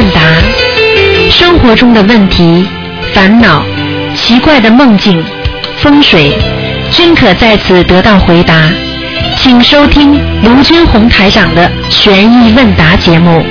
[0.00, 0.22] 问答，
[1.30, 2.66] 生活中的问题、
[3.12, 3.62] 烦恼、
[4.16, 5.22] 奇怪的梦境、
[5.76, 6.38] 风水，
[6.90, 8.54] 均可在此得到回答。
[9.36, 13.44] 请收听卢军红台长的悬疑问答节目。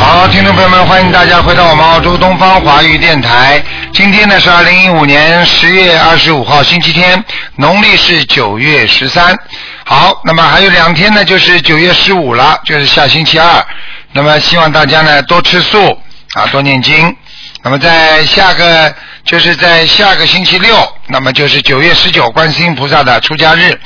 [0.00, 3.62] 好，听众朋友们，欢迎大家回到我们澳洲东方华语电台。
[3.92, 7.22] 今天呢是二零一五年十月二十五号，星期天，
[7.56, 9.38] 农历是九月十三。
[9.86, 13.64] 好，那么还有两天呢，就是九月十五了，就是下星期二。
[14.12, 16.00] 那么希望大家呢多吃素
[16.34, 17.14] 啊，多念经。
[17.62, 20.76] 那么在下个就是在下个星期六，
[21.08, 23.78] 那么就是九月十九，观世音菩萨的出家日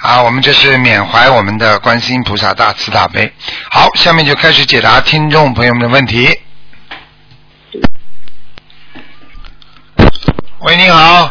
[0.00, 3.32] 啊，我们这是缅怀我们的观世音菩萨大慈大悲。
[3.70, 6.36] 好，下面就开始解答听众朋友们的问题。
[10.60, 11.30] 喂，你好。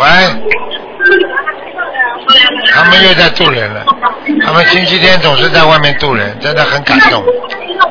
[0.00, 0.08] 喂。
[2.72, 3.84] 他们又在渡人了，
[4.44, 7.24] 他们星期天总是在外面渡人，真的很感动。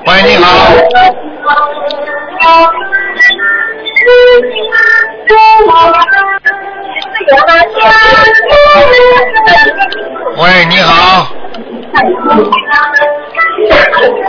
[0.06, 0.72] 喂，你好。
[10.38, 11.28] 喂，你好。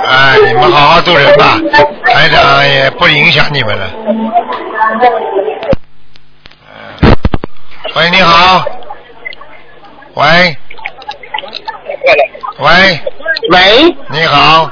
[0.06, 1.58] 哎，你们好好做人吧，
[2.06, 3.86] 台长也不影响你们了。
[7.94, 8.64] 喂，你好。
[10.14, 10.56] 喂。
[12.58, 13.00] 喂。
[13.50, 13.96] 喂。
[14.10, 14.70] 你好。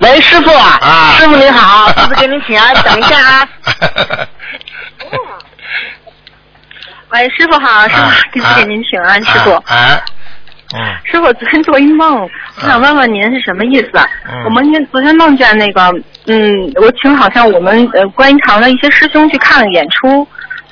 [0.00, 0.50] 喂，师傅。
[0.52, 1.14] 啊。
[1.18, 3.48] 师傅你好， 师傅给您请安，等一下啊。
[7.10, 9.52] 喂，师傅好，师傅弟子给您请安，师傅。
[9.66, 10.02] 哎。
[10.74, 10.80] 嗯。
[11.04, 13.90] 师傅，昨天做一梦，我想问问您是什么意思？
[14.30, 15.82] 嗯我们今昨天梦见那个，
[16.26, 20.26] 嗯，我请好像我们呃观音堂的一些师兄去看了演出，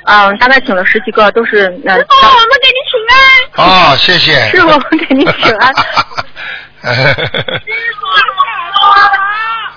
[0.04, 1.94] 嗯，大概请了十几个，都是那。
[1.96, 3.92] 师傅，我们给您请安。
[3.92, 4.48] 哦，谢谢。
[4.50, 5.72] 师傅我们给您请安。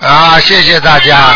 [0.00, 1.34] 啊，谢谢大家，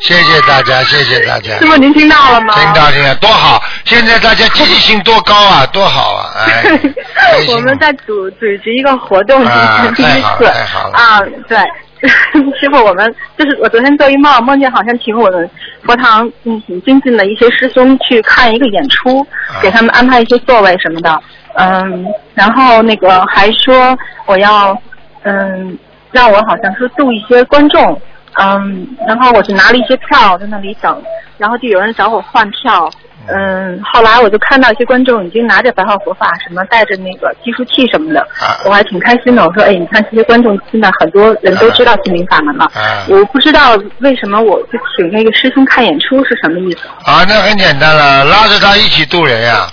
[0.00, 1.58] 谢谢大家，谢谢大家。
[1.58, 2.54] 师傅您听到了吗？
[2.54, 3.62] 听到听到，多好！
[3.84, 6.30] 现在大家积极性多高啊，多好啊！
[6.46, 11.58] 哎， 我们在组组织一个活动，啊今天 第一次太好太好了啊，对。
[12.60, 15.48] 师傅，我们就是我昨天做一梦，梦见好像请我们
[15.82, 19.60] 佛堂嗯挺精进的一些师兄去看一个演出，啊。
[19.62, 21.22] 给他们安排一些座位什么的，
[21.54, 23.96] 嗯，然后那个还说
[24.26, 24.76] 我要
[25.22, 25.78] 嗯
[26.12, 28.00] 让我好像是度一些观众，
[28.38, 31.02] 嗯，然后我就拿了一些票在那里等，
[31.38, 32.90] 然后就有人找我换票，
[33.28, 39.44] 嗯，后来我就看到一些观众已经拿着白话佛法，什么带着那个计数器什么的，啊我还挺开心的。
[39.44, 46.88] 我说，哎，你看这些观众现在很多人都知道心灵法门了，啊我不知道为什么我就请那个师兄看演出是什么意思？
[47.04, 49.68] 啊，那很简单了，拉着他一起渡人呀、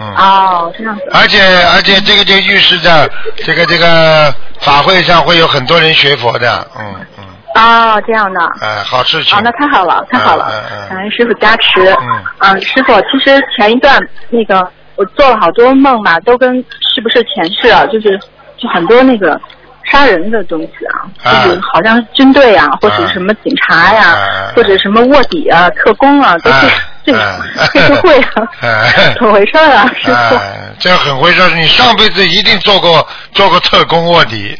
[0.00, 0.14] 嗯。
[0.16, 1.02] 哦，这样子。
[1.12, 1.40] 而且
[1.74, 7.24] 而且这个就预示着这个这个法会上会有很多人学佛的，嗯嗯，
[7.54, 8.40] 哦，这样的。
[8.60, 9.36] 哎，好事情。
[9.36, 10.46] 啊，那太好了，太好了。
[10.88, 11.82] 感恩师傅加持。
[11.90, 12.24] 嗯。
[12.38, 13.98] 嗯，师傅，其实前一段
[14.30, 16.54] 那个我做了好多梦嘛，都跟
[16.94, 18.18] 是不是前世啊，就是
[18.56, 19.40] 就很多那个
[19.84, 26.66] 杀人的东西啊，啊就是好像军队啊，或者是什么警察呀、啊或者什么卧底啊、特工啊，都是
[27.10, 28.28] 啊这啊黑社会啊
[28.60, 30.12] 啊，怎么回事啊，师傅？
[30.36, 34.56] 哎，这很回事，你上辈子一定做过做过特工卧底。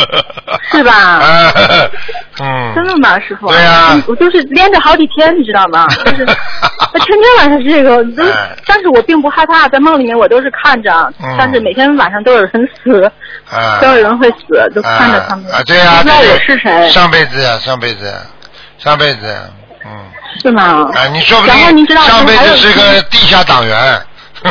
[0.72, 0.92] 是吧？
[0.92, 1.52] 啊，
[2.42, 2.72] 嗯。
[2.74, 3.46] 真的吗，师傅？
[3.48, 5.86] 对呀嗯我就是连着好几天，你知道吗？
[6.04, 6.22] 就是
[6.92, 10.90] 我 天天晚上这个，都哎但是我并不害怕，在梦里面我都是看着，
[11.22, 12.50] 嗯但是每天晚上都有人
[12.82, 13.04] 死，
[13.50, 13.78] 啊。
[13.80, 15.46] 都有人会死，都看着他们。
[15.52, 18.22] 啊，对呀、不知道这个我是谁，上辈子呀，上辈子啊，
[18.78, 19.42] 上辈子啊，
[19.86, 20.10] 嗯。
[20.42, 20.88] 是吗？
[20.94, 24.02] 啊，你说不然后您知道定上辈子是个地下党员。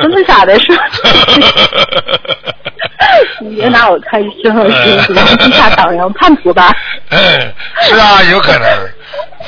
[0.00, 0.56] 真的假的？
[0.60, 0.84] 是吧？
[3.40, 4.70] 你别拿我开生了，
[5.02, 5.22] 是吧？
[5.38, 6.70] 地下党员叛徒吧？
[7.08, 7.52] 嗯，
[7.82, 8.68] 是啊，有可能，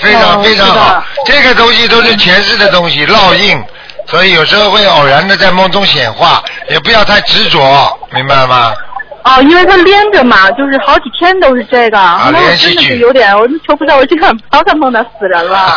[0.00, 1.04] 非常、哦非常好。
[1.26, 3.62] 这个东西都是前世的东西，烙印，
[4.06, 8.72] 所以有时候会偶然的在梦中显化，也不要太执着，明白吗？
[9.24, 15.72] 哦，因为他连着嘛，就是好几天都是这个，那我真的是有点，我就求菩萨，我今晚不要再梦到死人了，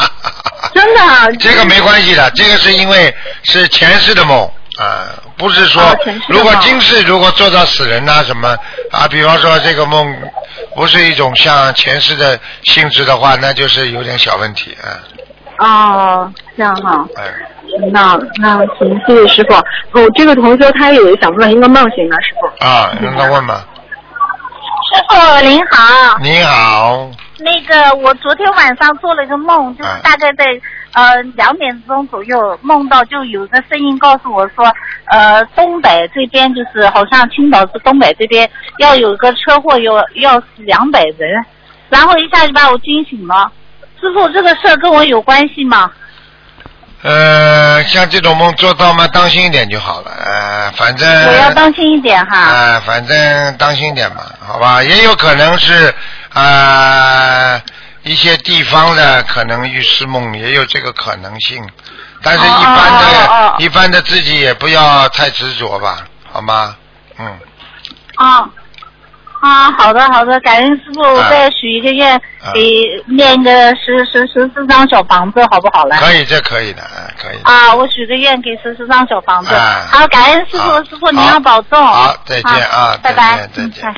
[0.74, 1.28] 真的啊。
[1.38, 5.82] 这个没关系的，这个是因为是前世的梦啊、不是说、
[6.28, 8.56] 如果今世如果做到死人呐、什么
[8.90, 10.16] 啊，比方说这个梦
[10.74, 14.96] 不是一种像前世的性质的话，那就是有点小问题啊。
[15.58, 17.59] 哦，这样哈，哎，行
[17.92, 19.54] 那那行，谢谢师傅。
[20.00, 22.64] 我这个同学他也想问一个梦行吗，师傅？
[22.64, 23.64] 啊，让他问吧。
[24.92, 30.44] 师傅您好，您好，那个我昨天晚上做了一个梦，就是嗯大概在
[30.94, 34.66] 呃两点钟左右梦到就有个声音告诉我说，
[35.06, 41.30] 呃东北这边就是好像青岛是东北这边要有个车祸，有要死两百人，
[41.88, 43.50] 然后一下就把我惊醒了。
[44.00, 45.90] 师傅，这个事儿跟我有关系吗？
[47.02, 50.10] 呃，像这种梦做到嘛，当心一点就好了。
[50.10, 52.38] 呃，反正我要当心一点哈。
[52.38, 54.82] 啊、反正当心一点嘛，好吧？
[54.82, 55.94] 也有可能是
[56.34, 57.58] 啊、
[58.02, 61.66] 一些地方的可能预示梦也有这个可能性，
[62.22, 66.76] 但是一般的、哦哦哦一般的自己也不要太执着吧，好吗？
[67.18, 67.38] 嗯，
[68.16, 68.46] 啊
[69.40, 75.96] 啊，好的好的，感恩师傅，我啊再许一个愿，啊给念个十十十四张小房子，好不好嘞？
[75.96, 77.38] 可以，这可以的，啊，可以。
[77.42, 79.54] 啊，我许个愿给十四张小房子。
[79.54, 81.82] 啊好，感恩师傅，师傅您要保重。
[81.82, 83.94] 好再见啊再拜拜，再见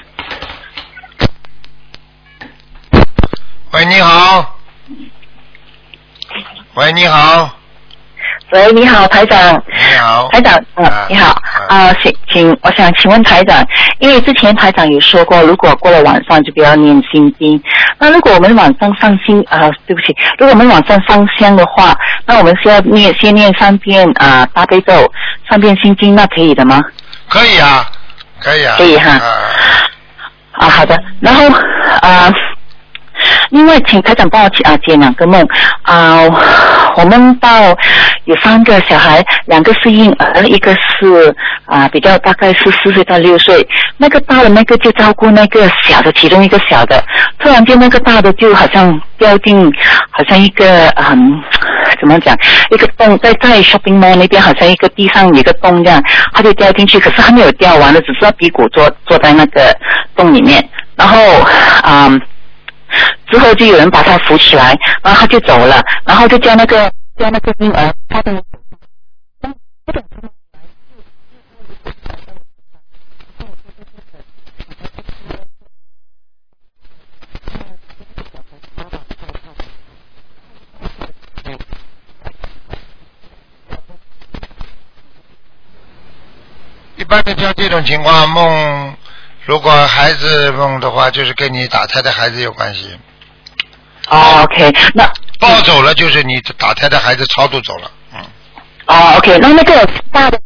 [3.72, 4.58] 喂，你好。
[6.74, 7.50] 喂，你好，
[8.52, 9.62] 喂，你好，台长。
[9.66, 10.28] 你好。
[10.28, 11.34] 台长，嗯、啊你好，
[11.68, 13.66] 啊、请请，我想请问台长，
[13.98, 17.58] 因为之前台长有说过，如果过了晚上就不要念心经。
[17.98, 21.96] 那如果我们晚上上心啊、对不起，如果我们晚上上香的话，
[22.26, 25.10] 那我们是要念先念三遍啊、大悲咒，
[25.48, 26.78] 三遍心经，那可以的吗？
[27.28, 27.86] 可以啊，
[28.38, 28.74] 可以啊。
[28.76, 29.26] 可以哈啊
[30.52, 30.94] 啊，好的。
[31.20, 31.48] 然后
[32.02, 32.30] 啊、
[33.50, 35.46] 另外请台长帮我解啊解两个梦
[35.82, 36.22] 啊、
[36.96, 37.76] 我们到
[38.24, 41.34] 有三个小孩，两个是婴儿，一个是
[41.66, 43.66] 啊、比较大概是四岁到六岁。
[43.96, 47.02] 那个大的那个就照顾那个小的，其中一个小的，
[47.38, 49.70] 突然间那个大的就好像掉进
[50.10, 51.42] 好像一个嗯
[52.00, 52.36] 怎么讲
[52.70, 59.76] 一个洞，在在 shopping mall 那边好像一个地上有一个洞这样，他就掉进去，可是还没有掉完的，只是他屁股坐坐在那个
[60.16, 60.66] 洞里面，
[60.96, 61.18] 然后。
[61.84, 62.20] 嗯
[63.30, 68.42] 之后就有人把他扶起来，然后他就走了，然后就叫那个叫那个婴儿，他的
[86.96, 88.96] 一般的像这种情况梦，
[89.44, 92.96] 如果孩子梦的话，就是跟你打胎的孩子有关系。
[94.08, 98.20] 哦，OK，那抱走了就是你打胎的孩子超度走了，嗯，
[98.86, 100.38] 哦，OK，那那个大的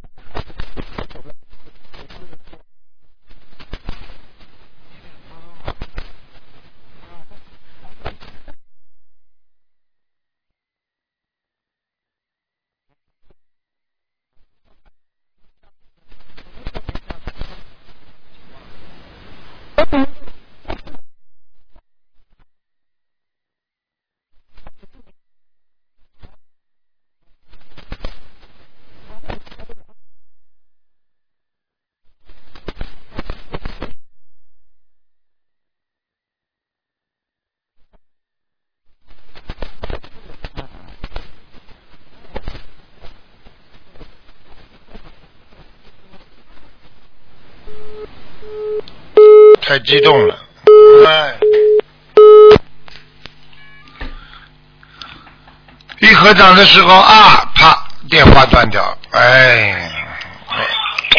[49.66, 50.36] 太激动了，
[51.08, 51.34] 哎，
[55.98, 57.76] 一合掌的时候啊，啪，
[58.08, 59.90] 电话断掉，哎，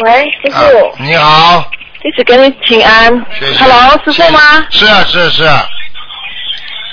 [0.01, 0.63] 喂，师啊，
[0.99, 1.69] 你好，
[2.01, 3.25] 弟子给你请安。
[3.37, 3.63] 谢谢。
[3.65, 4.39] ，Hello，师傅吗？
[4.69, 5.67] 是啊，是啊是啊，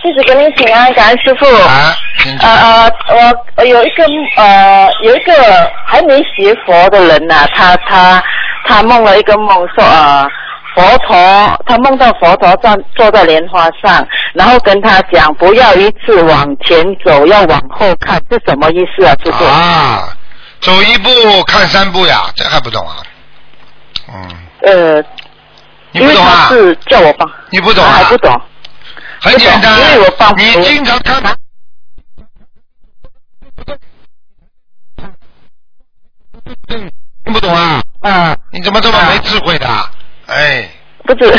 [0.02, 1.46] 弟子给你请安，感恩师傅。
[1.46, 4.04] 啊，请呃讲，呃，我我有一个
[4.36, 5.32] 呃有一个
[5.86, 8.20] 还没学佛的人呐、他他
[8.66, 10.28] 他梦了一个梦，说呃
[10.74, 11.14] 佛陀，
[11.66, 19.44] 他梦到佛陀站坐在莲花上，然后跟他讲不要一次往前走，要往后看，这什么意思啊，师傅？
[19.44, 20.08] 啊，
[20.60, 21.10] 走一步
[21.44, 22.96] 看三步呀，这还不懂啊？
[24.12, 25.04] 嗯，呃，
[25.92, 26.48] 你不懂啊？
[26.48, 27.90] 是叫我帮，你不懂啊？
[27.90, 28.40] 我还不懂。
[29.20, 31.22] 很简单因为我帮，你经常看。
[37.24, 37.80] 听不懂啊？
[38.00, 39.66] 啊，你怎么这么没智慧的？
[40.34, 40.68] 哎，
[41.04, 41.30] 不是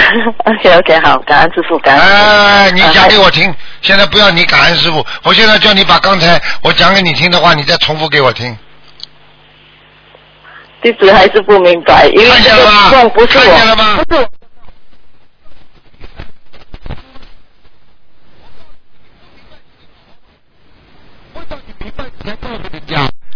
[0.45, 2.07] ，OK OK，好，感恩师傅，感恩。
[2.07, 3.53] 哎，你啊讲给我听。
[3.81, 8.57] 现在不要你感恩师傅，我现在叫你把刚才我讲给你听的话，你再重复给我听。
[10.81, 12.91] 弟子还是不明白，因为看这个见了吗？
[12.91, 14.05] 梦不是看见了吗我，？
[14.05, 14.27] 不是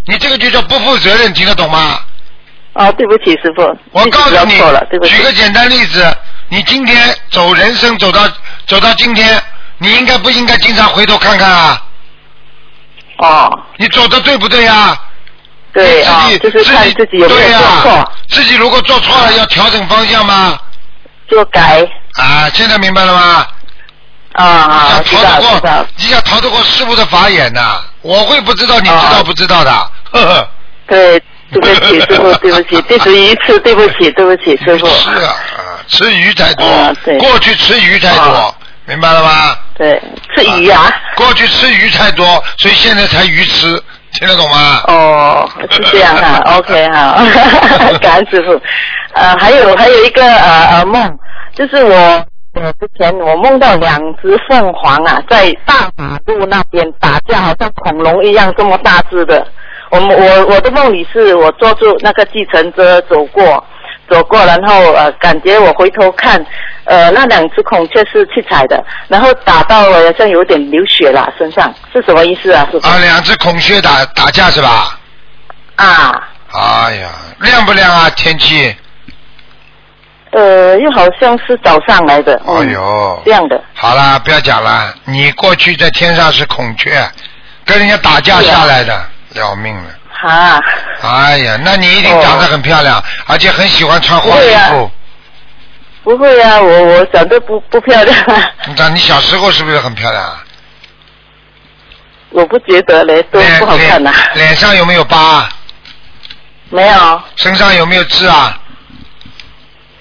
[0.06, 2.00] 你这个就叫不负责任，听得懂吗？
[2.80, 3.60] 哦，对不起，师傅，
[3.92, 4.54] 我告诉你
[5.06, 5.22] 举。
[5.22, 6.16] 个简单例子，
[6.48, 8.22] 你今天走人生走到
[8.66, 9.38] 走到今天，
[9.76, 11.82] 你应该不应该经常回头看看啊？
[13.18, 14.98] 哦，你走的对不对呀？
[15.74, 20.58] 对自己就是看自己有没有对做错呀，，自己如果做错了，要调整方向吗？
[21.28, 23.46] 就改啊，现在明白了吗？
[24.32, 29.70] 啊啊，逃得过你要逃得过师傅的法眼呐、我会不知道，你知道哦不知道的？
[30.12, 30.48] 呵呵。
[30.88, 31.22] 对，
[31.52, 38.54] 对不起师傅，对不起，第十一次，对不起，对不起师傅，是啊，啊吃鱼太多，啊对过去吃鱼太多，啊
[38.86, 39.56] 明白了吗？
[39.76, 40.00] 对，
[40.36, 42.24] 吃鱼啊，过去吃鱼太多，
[42.58, 43.66] 所以现在才鱼吃，
[44.14, 44.82] 听得懂吗？
[44.88, 47.18] 哦，是这样哈， OK 哈，
[48.00, 48.60] 感恩师傅。
[49.12, 51.08] 呃，还有还有一个呃呃梦，
[51.54, 51.94] 就是我
[52.54, 59.46] 呃之前我梦到两只凤凰啊，在大马路那边打架，好像恐龙一样这么大只的。
[59.90, 63.64] 我们我我的梦里是我坐住那个计程车走过。
[64.08, 66.44] 走过，然后呃，感觉我回头看，
[66.82, 72.66] 呃，那两只孔雀是七彩的，然后打到了好像有点流血了，身上是什么意思啊？
[72.72, 72.78] 是？
[72.78, 74.98] 啊，两只孔雀打打架是吧？
[75.76, 78.10] 啊，哎呀，亮不亮啊？
[78.16, 78.74] 天气？
[80.32, 82.34] 呃，又好像是早上来的。
[82.48, 83.62] 嗯、哎呦这样的。
[83.74, 87.00] 好啦，不要讲了，你过去在天上是孔雀，
[87.64, 89.00] 跟人家打架下来的，
[89.34, 89.90] 要命了。
[90.22, 90.60] 啊，
[91.02, 94.90] 哎呀，那你一定长得很漂亮，而且很喜欢穿花衣服。
[96.02, 100.44] 不会啊，我我长得不不漂亮啊，你长，你小时候是不是很漂亮啊？
[102.30, 105.48] 我不觉得嘞，都脸不好看呐、脸脸上有没有疤？
[106.68, 108.58] 没有身上有没有痣啊？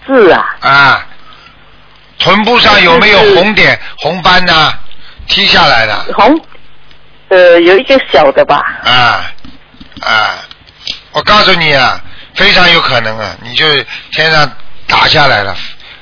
[0.05, 1.05] 痣啊，啊，
[2.19, 4.74] 臀部上有没有红点、红斑呢？
[5.27, 6.39] 踢下来的红，
[7.29, 8.63] 呃，有一个小的吧。
[8.83, 9.31] 啊
[10.01, 10.36] 啊！
[11.12, 12.00] 我告诉你啊，
[12.36, 13.65] 非常有可能啊，你就
[14.12, 14.51] 天上
[14.88, 15.55] 打下来了，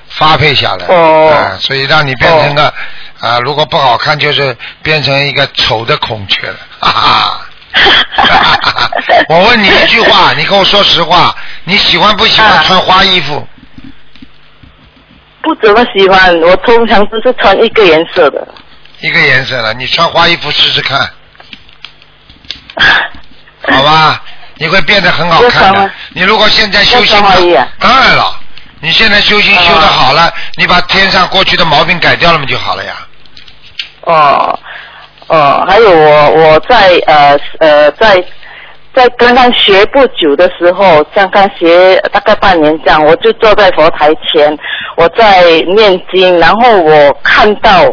[0.10, 2.74] 发配下来，哦啊，所以让你变成个
[3.20, 7.42] 啊，如果不好看，就是变成一个丑的孔雀了，哈哈。
[9.30, 13.48] 我问你一句话，你跟我说实话，你喜欢不喜欢啊穿花衣服？
[15.42, 18.48] 不怎么喜欢，我通常都是穿一个颜色的。
[19.00, 21.08] 一个颜色的，你穿花衣服试试看，
[23.78, 24.24] 好吧？
[24.60, 25.92] 你会变得很好看的。
[26.14, 27.22] 你如果现在修行
[27.80, 28.40] 当然了，
[28.82, 32.94] 你现在修行修的好了，你把天上过去的毛病改掉了嘛就好了呀。
[34.02, 34.60] 哦
[35.28, 38.16] 哦，还有我我在呃呃在
[38.96, 44.58] 在刚刚学不久的时候，刚刚学大概半年这样，我就坐在佛台前，
[44.96, 45.44] 我在
[45.76, 47.84] 念经，然后我看到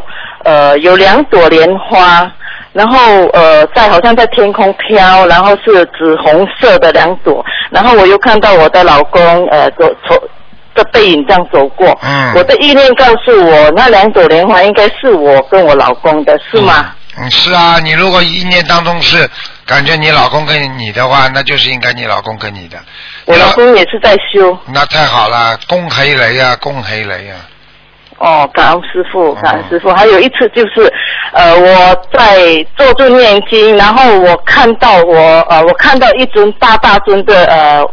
[0.45, 2.33] 呃有两朵莲花。
[2.75, 10.23] 然后呃，在好像在天空飘，然后是紫红色的两朵，然后我又看到我的老公呃走走
[10.75, 16.93] 的背影这样走过，嗯我的意念告诉我，那两朵莲花应该是我跟我老公的，是吗？
[17.17, 19.31] 嗯，是啊，你如果意念当中是
[19.65, 22.77] 感觉你老公跟你的话，那就是应该你老公跟你的。
[23.27, 24.59] 我老公也是在修。
[24.67, 27.39] 那太好了，恭喜你啊，恭喜你啊！
[28.19, 29.91] 哦，感恩师傅，感恩哦师傅。
[29.91, 30.93] 还有一次就是，
[31.33, 35.17] 呃，我在做做念经，然后我看到我
[35.51, 37.85] 呃，我看到一尊大大尊的呃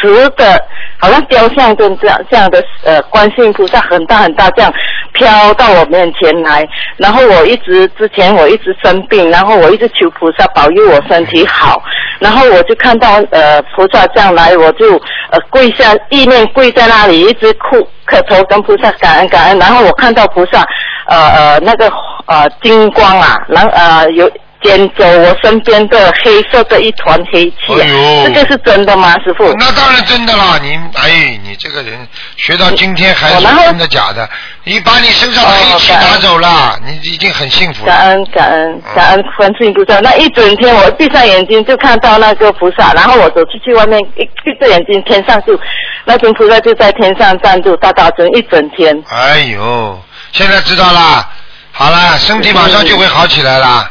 [0.00, 0.60] 瓷的，
[0.98, 4.72] 好像雕像跟这样这样的呃观世音菩萨很大很大这样
[5.12, 11.82] 飘到我面前来，然后我一直之前我一直生病，然后我一直求菩萨保佑我身体好，
[12.18, 14.94] 然后我就看到呃菩萨这样来，我就
[15.30, 20.64] 呃跪下意念跪在那里，一直哭磕头跟菩萨感恩感恩，然后我看到菩萨
[21.06, 21.90] 呃呃那个
[22.26, 24.30] 呃金光啊，然呃有。
[24.62, 29.52] 捡走我身边的黑色的一团黑气、啊，这个是真的吗，师傅？
[29.58, 34.28] 那当然真的啦，你哎，你这个人学到今天还是真的假的？
[34.64, 37.92] 你把你身上的黑气拿走了，你已经很幸福了。
[37.92, 40.00] 感恩感恩感恩观世音菩萨。
[40.00, 45.58] 那一整天我闭上眼睛就看到那个菩萨，然后我走出去外面一闭着眼睛，天上就
[46.04, 49.00] 那尊菩萨就在天上站住，大大尊一整天。
[49.08, 51.30] 哎呦，现在知道啦，
[51.70, 53.90] 好啦，身体马上就会好起来啦。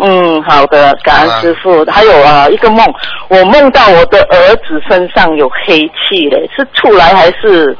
[0.00, 1.84] 嗯，嗯，好的，感恩师傅。
[1.86, 2.86] 还有啊，一个梦，
[3.28, 7.76] 我梦到我的儿子身上有黑气嘞，是出来还是？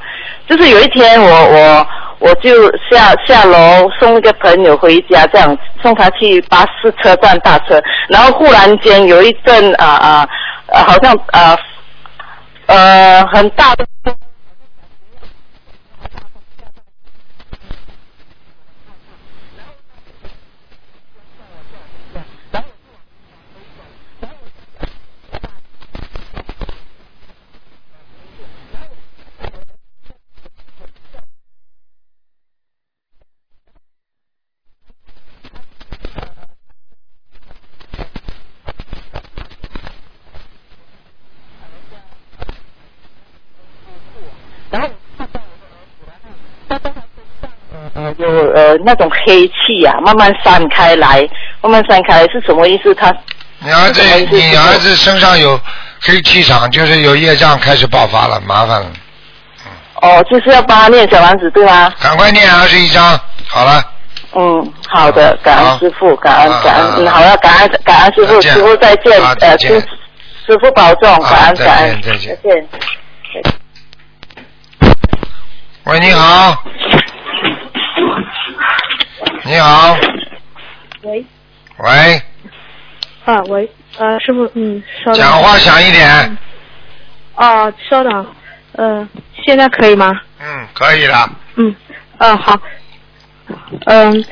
[0.47, 1.87] 就是有一天我我
[2.19, 10.29] 我就下下楼送一个朋友回家，这样送他去巴士车站搭车，然后忽然间有一阵啊啊
[10.67, 11.57] 啊，好像啊
[12.67, 13.87] 呃很大的。
[48.55, 51.21] 呃那种黑气啊，慢慢散开来，
[51.63, 52.95] 慢慢散开来是什么意思？
[52.95, 53.15] 他
[53.59, 55.61] 你儿子你儿子身上有
[56.01, 58.91] 黑气场，就是有业障开始爆发了，麻烦了，
[60.03, 61.93] 哦，就是要帮他念小丸子对吗？
[62.01, 63.83] 赶快念二十一章，好了，
[64.35, 69.71] 嗯，好的，感恩师傅，感恩啊感恩，好了，感恩感恩师傅，师傅再见呃，见。
[69.71, 69.81] 师
[70.47, 73.55] 师傅保重，啊感恩感恩，再见再见。
[75.85, 76.63] 喂，你好，
[79.45, 79.97] 你好，
[81.03, 81.25] 喂，
[81.79, 82.23] 喂，
[83.25, 85.15] 啊喂，呃，师傅，嗯，稍等。
[85.15, 86.37] 讲话响一点，
[87.35, 88.27] 啊，稍等，
[88.73, 89.09] 呃，
[89.43, 90.13] 现在可以吗？
[90.41, 91.75] 嗯，可以了，嗯，
[92.19, 92.61] 呃，好，
[93.87, 94.25] 嗯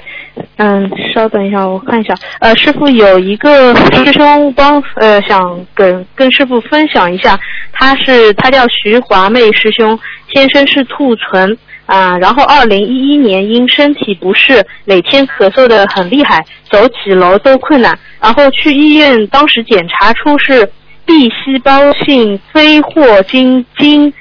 [0.57, 2.15] 嗯，稍等一下，我看一下。
[2.41, 7.39] 呃，师傅有一个师兄帮呃想跟跟师傅分享一下，
[7.73, 9.99] 他是他叫徐华妹师兄，
[10.33, 11.57] 先生是兔唇。
[11.89, 20.71] 啊，然后二零一一年因身体不适，每天咳嗽的很厉害，走几楼都困难，然后去医院，当时检查出是
[21.07, 24.13] B 细胞性非霍金金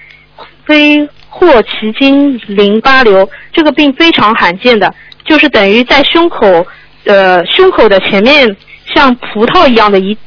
[0.66, 4.94] 非霍奇金淋巴瘤，这个病非常罕见的，
[5.26, 6.66] 就是等于在胸口
[7.04, 8.56] 呃胸口的前面
[8.96, 10.18] 像葡萄一样的一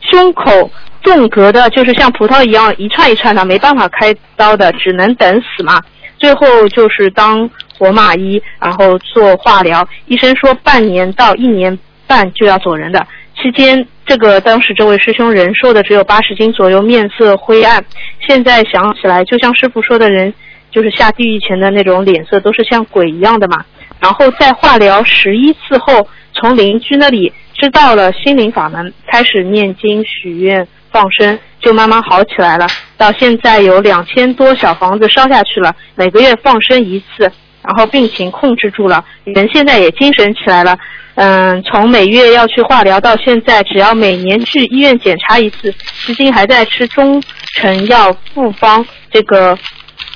[0.00, 0.68] 胸口
[1.04, 5.80] 纵隔的，就是像葡萄一样一串一串的，没办法开刀的，只能等死嘛。
[6.18, 7.48] 最后就是当
[7.78, 13.06] 活马医，然后做化疗，医生说半年到一年半就要走人的。
[13.40, 17.84] 期间，这个当时这位师兄人瘦的只有八十斤左右，面色灰暗。
[18.26, 20.34] 现在想起来，就像师傅说的人，
[20.72, 23.64] 就是下地狱前的那种脸色，都是像鬼一样的嘛。
[24.00, 32.66] 然后在化疗十一次后，从邻居那里知道了心灵法门，开始念经许愿放生，就慢慢好起来了。
[32.96, 37.30] 到现在有两千多小房子烧下去了，每个月放生一次，
[37.62, 40.76] 然后病情控制住了，人现在也精神起来了。
[41.14, 45.72] 嗯，从每月要去化疗到现在，只要每年去医院检查一次，
[46.06, 47.20] 至今还在吃中
[47.54, 49.58] 成药复方这个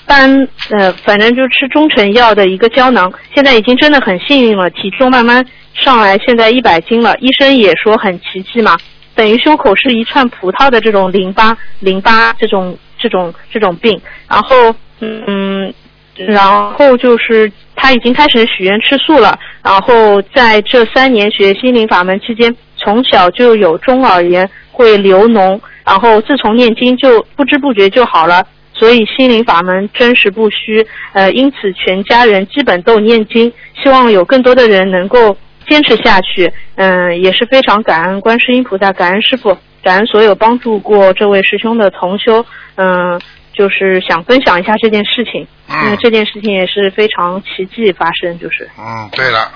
[0.06, 7.16] 斑呃，反正就吃中成药的一个胶囊，现在已经真的很幸运了，体重慢慢上来，现在一百斤了。
[7.18, 8.76] 医生也说很奇迹嘛，
[9.14, 15.72] 等于胸口是一串葡萄的这种淋巴淋巴这种这种这种病，然后嗯，
[16.16, 28.46] 然后就是他已经开始许愿吃素了，然后在这三年学心灵法门期间，从小就有中耳炎会流脓，然后自从念经就不知不觉就好了。
[28.74, 35.36] 所以心灵法门真实不虚，呃，因此全家人基本都念经，希望有更多的人能够
[35.72, 36.52] 坚持下去。
[36.76, 42.44] 嗯、也是非常感恩观世音菩萨，感恩师傅，感恩所有帮助过这位师兄的同修。
[42.74, 43.18] 嗯、
[43.54, 49.50] 就是想分享一下这件事情，因为嗯这件事情也是非常奇迹发生，就是嗯，对了，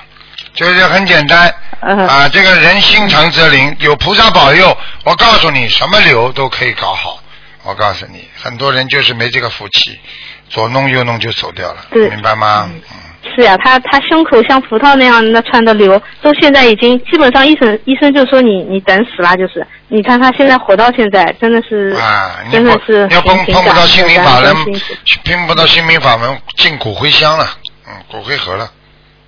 [0.55, 4.75] 就是很简单呃啊，这个人心诚则灵，有菩萨保佑，
[5.05, 7.21] 我告诉你，什么瘤都可以搞好。
[7.65, 9.99] 我告诉你，很多人就是没这个福气，
[10.49, 12.71] 左弄右弄就走掉了，对明白吗？
[12.71, 12.81] 嗯
[13.35, 27.47] 是呀，他他胸口像葡萄那样那串的瘤，都现在已经基本上医生医生就说你你等死啦，就是你看他现在活到现在，真的是啊，真的是你要碰碰不到心灵法门感恩辛苦，碰不到心灵法门进骨灰箱了，
[27.89, 28.71] 嗯，骨灰盒了，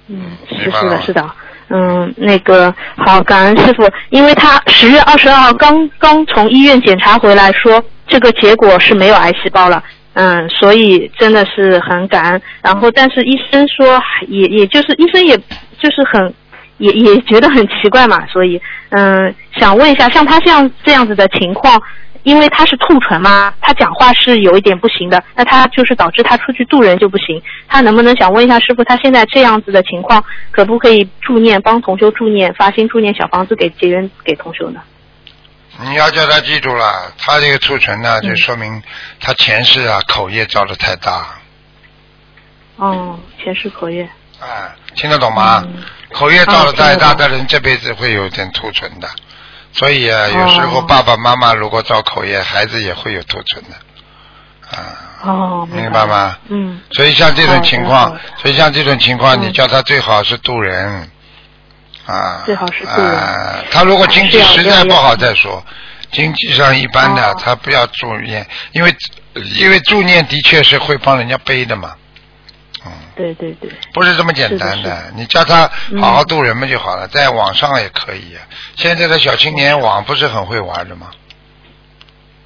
[0.09, 1.31] 嗯，是是的，是的。
[1.71, 9.85] 嗯，那个好，感恩师傅，因为他十月二十二号刚刚从医院检查回来说，这个结果是没有癌细胞了，
[10.21, 12.43] 嗯，所以真的是很感恩。
[12.61, 15.37] 然后，但是医生说，也也就是医生也
[15.79, 16.35] 就是很
[16.79, 21.81] 也也觉得很奇怪嘛，所以嗯，想问一下，像他这样这样子的情况，
[22.25, 27.41] 因为他是兔唇嘛，他讲话是有一点不行的，那他就是导致他出去渡人就不行。
[27.69, 34.81] 他能不能想问一下师傅，他现在这样子的情况，可不可以助念帮同修助念，发心助念小房子给结缘给同修呢？
[35.81, 38.83] 你要叫他记住了，他这个促唇呢，就说明
[39.21, 41.39] 他前世啊口业造的太大，
[42.77, 44.09] 哦，前世口业。
[44.41, 45.63] 啊，听得懂吗？
[45.67, 45.83] 嗯。
[46.13, 49.09] 口业造的太大的人，这辈子会有点突唇的，
[49.73, 56.07] 所以啊，有时候哦爸爸妈妈如果造口业，孩子也会有突唇的，啊，哦，明白。
[56.07, 56.39] 吗？
[56.49, 59.43] 嗯，所以像这种情况所以像这种情况，嗯。
[59.43, 61.11] 你叫他最好是渡人，
[62.09, 65.63] 啊，最好是啊，他如果经济实在不好再说，
[66.11, 67.37] 经济上一般的，哦。
[67.39, 68.97] 他不要助念，因为
[69.59, 71.95] 因为助念的确是会帮人家背的嘛，
[72.87, 72.93] 嗯。
[73.15, 76.01] 对对对，不是这么简单是的你叫他嗯。
[76.01, 78.41] 好好度人们就好了，在网上也可以啊。
[78.77, 81.11] 现在的小青年网不是很会玩的吗？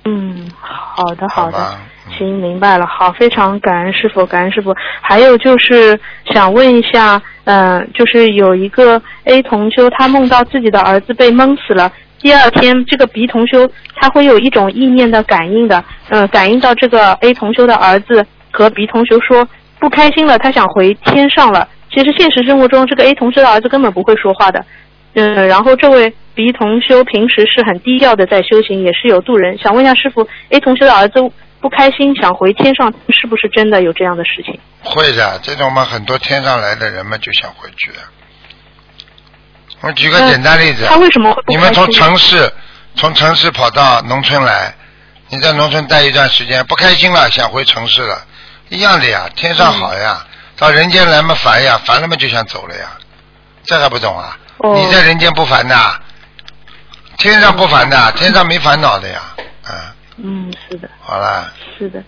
[0.04, 1.52] 嗯，好的好的。
[1.52, 1.78] 吧，
[2.10, 2.86] 行，明白了。
[2.86, 4.74] 好，非常感恩师傅，感恩师傅。
[5.00, 5.98] 还有就是
[6.32, 11.90] 想问一下，嗯、就是有一个 A 同修，他梦到自己的儿子被蒙死了。
[12.20, 19.46] 第二天，这个 B 同修他会有一种意念的感应的，嗯、感应到这个 A 同修的儿子和 B 同修说
[19.80, 21.68] 不开心了，他想回天上了。
[21.90, 24.64] 其实现实生活中，这个 A 同修的儿子根本不会说话的，
[25.14, 29.58] 嗯，然后这位 B 同修平时是很低调的在修行，也是有度人。
[29.58, 31.20] 想问一下师傅，A 同修的儿子
[31.62, 34.60] 不开心想回天上，是不是真的有这样的事情？
[34.82, 37.98] 会的，这种嘛，很多天上来的人们就想回去的。
[39.80, 41.88] 我举个简单例子，他为什么会不你们从？
[41.92, 42.52] 城市
[42.94, 44.74] 从城市跑到农村来，
[45.28, 48.26] 你在农村待一段时间，不开心了，想回城市了，
[48.68, 52.90] 一样的呀，天上好呀，到人间来嘛烦呀，烦了嘛就想走了呀，
[53.64, 54.36] 这还不懂啊？
[54.58, 56.00] 哦你在人间不烦的，
[57.18, 59.20] 天上不烦的，天上没烦恼的呀，
[59.68, 59.74] 嗯，
[60.16, 62.02] 嗯，是的，好啦，是的。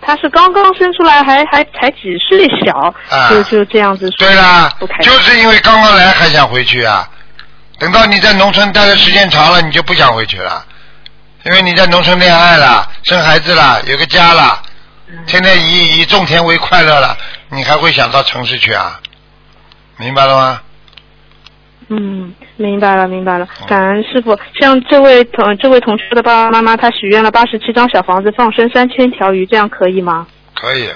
[0.00, 4.26] 他是刚刚生出来，还还才几岁小，啊就就这样子说。
[4.26, 5.12] 对啦不开，就。
[5.20, 7.08] 是因为刚刚来还想回去啊，
[7.78, 10.64] 等到你在农村待的时间长了，你就不想回去了，
[11.44, 14.62] 因为你在农村恋爱了，生孩子了，有个家了，
[15.26, 17.16] 天天以以种田为快乐了，
[17.48, 19.00] 你还会想到城市去啊？
[19.96, 20.60] 明白了吗？
[21.92, 23.66] 嗯，明白了，明白了嗯。
[23.66, 24.38] 感恩师傅。
[24.60, 30.26] 像这位同这位同学的爸爸妈妈，他许愿了八十七张小房子，放生三千条鱼，这样可以吗？
[30.54, 30.88] 可以，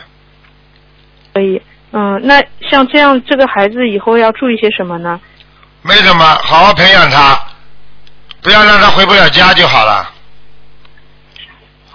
[1.33, 1.61] 可以。
[1.91, 5.21] 嗯，那像这样，这个孩子以后要注意些什么呢？
[5.83, 7.39] 没什么，好好培养他，
[8.41, 10.11] 不要让他回不了家就好了，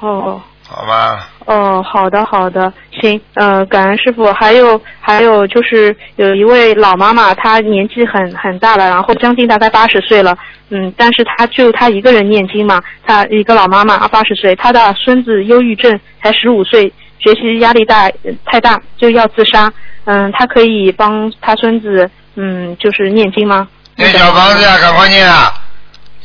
[0.01, 1.27] 哦好吧？
[1.45, 4.31] 哦，好的好的，行，呃，感恩师傅。
[4.33, 10.37] 还有还有就是有一位老妈妈，她年纪很很大了，然后将近大概八十岁了，
[10.69, 19.73] 嗯，但是她就她一个人念经嘛，她一个老妈妈八十岁，她的孙子忧郁症才十五岁，学习压力大呃太大就要自杀，
[20.05, 23.67] 嗯，她可以帮她孙子嗯就是念经吗？
[23.95, 25.51] 念小房子呀，赶快念啊！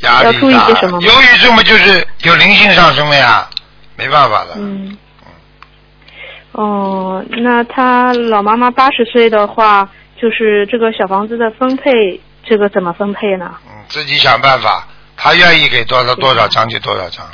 [0.03, 3.49] 压力要注意大些什么吗忧郁症嘛，就是有灵性上升了呀，
[3.97, 4.55] 没办法的。
[4.57, 4.97] 嗯。
[6.53, 13.51] 哦，那他老妈妈八十岁的话，就是这个小房子的分配，这个怎么分配呢？
[13.67, 17.27] 嗯，自己想办法，他愿意给多少多少张就多少张。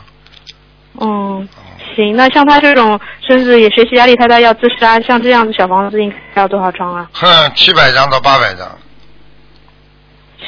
[1.00, 1.46] 嗯，
[1.94, 7.06] 行，那像他这种孙子也学习压力太大要自杀，像这样的小房子应该要多少张啊？
[7.12, 8.66] 哼，七百张到八百张，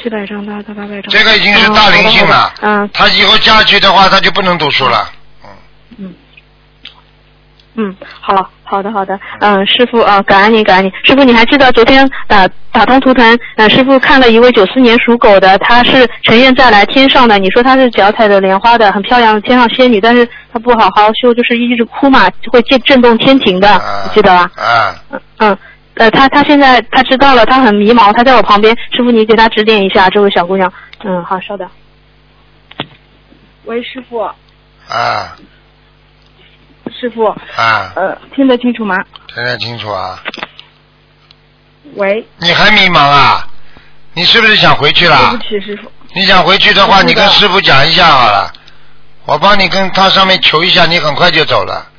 [0.01, 1.03] 七百张到到八百张。
[1.09, 2.51] 这个已经是大灵性了。
[2.61, 5.07] 嗯他以后下去的话，他就不能读书了。
[5.11, 5.19] 嗯。
[5.97, 6.13] 嗯，
[7.75, 24.51] 嗯好好的好的，嗯，师傅啊、呃感恩你感恩你，师傅你还记得昨天打打通图腾，呃，师傅看了一位九四年属狗的，他是成愿再来天上的，你说他是脚踩着莲花的，很漂亮的天上仙女，但是她不好好修，就是一直哭嘛，会震震动天庭的，啊你记得吧？
[24.55, 25.57] 啊，嗯嗯，
[25.95, 30.71] 呃，她她现在她知道了，她很迷茫，她在我旁边，师傅你给她指点一下，这位小姑娘，
[31.03, 31.67] 嗯，好，稍等。
[33.65, 35.37] 喂，师傅，啊
[36.91, 38.95] 师傅，啊，呃，听得清楚吗？
[39.33, 40.21] 听得清楚啊？
[41.95, 43.47] 喂，你还迷茫啊？
[44.13, 45.43] 你是不是想回去了对不？
[45.43, 45.91] 起，师傅。
[46.15, 48.51] 你想回去的话，你跟师傅讲一下好了，
[49.25, 51.89] 我帮你跟他上面求一下，你很快就走了。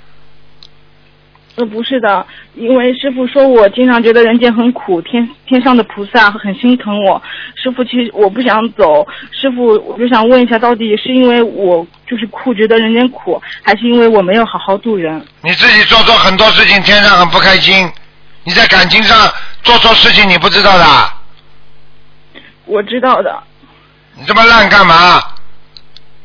[1.56, 7.22] 呃，不是的，因为师傅说我经常觉得人间很苦，天天上的菩萨很心疼我。
[7.54, 15.24] 师傅，其实我不想走，师傅，我就想问一下，到底是因为我就是苦，觉得人间苦，还是因为我没有好好度人？
[15.42, 17.88] 你自己做错很多事情，天上很不开心。
[18.42, 20.84] 你在感情上做错事情，你不知道的，
[22.66, 23.42] 我知道的，
[24.18, 25.22] 你这么烂干嘛？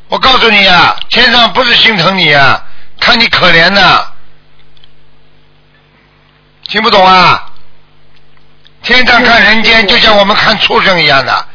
[0.09, 2.61] 我告诉你啊，天上不是心疼你啊，
[2.99, 4.07] 看你可怜的，
[6.69, 7.45] 听不懂啊？
[8.83, 11.45] 天上看人间，就像我们看畜生一样的，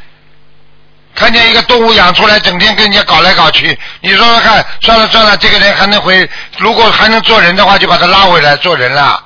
[1.14, 9.22] 看见一个动物养出来，整天跟人家搞来搞去，你说说看，算了算了，这个人还能回，如果还能做人的话，就把他拉回来做人了。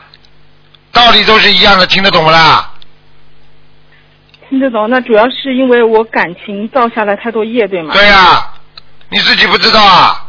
[0.92, 2.70] 道理都是一样的，听得懂不啦？
[4.48, 4.88] 听得懂。
[4.90, 7.94] 那主要是因为我感情造下来太多业，对吗？
[7.94, 8.46] 对呀、
[9.09, 10.24] 你自己不知道啊？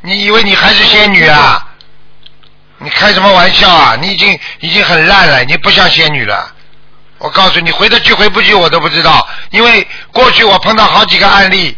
[0.00, 1.68] 你以为你还是仙女啊？
[2.82, 3.96] 你开什么玩笑啊？
[4.00, 6.52] 你已经已经很烂了，你不像仙女了。
[7.18, 11.76] 我告诉你，回得去回不去我都不知道，因为过去我碰到好几个案例，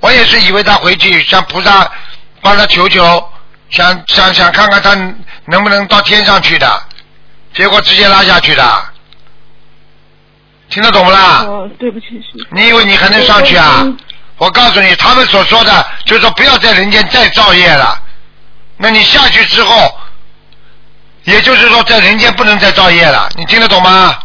[0.00, 1.90] 我也是以为他回去向菩萨
[2.42, 3.26] 帮他求求，
[3.70, 4.94] 想想想看看他
[5.46, 6.82] 能不能到天上去的，
[7.54, 8.84] 结果直接拉下去的，
[10.68, 11.44] 听得懂不啦？
[11.46, 12.46] 哦，对不起，师。
[12.50, 13.86] 你以为你还能上去啊？
[14.36, 18.02] 我告诉你，他们所说的就是说不要在人间再造业了。
[18.76, 19.94] 那你下去之后，
[21.24, 24.18] 也就是说在人间不能再造业了，你听得懂吗？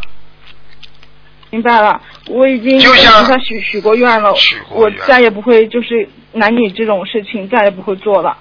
[1.49, 4.33] 明白了，我已经跟就像许许过愿了，
[4.69, 8.37] 我再也不会就是男女这种事情再也不会做了。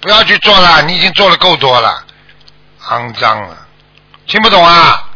[0.00, 2.04] 不要去做了，你已经做了够多了，
[2.82, 3.56] 肮脏了，
[4.26, 5.08] 听不懂啊？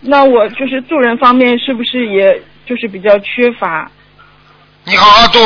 [0.00, 3.90] 那我就是做人方面是不是也就是比较缺乏？
[4.84, 5.42] 你好好做，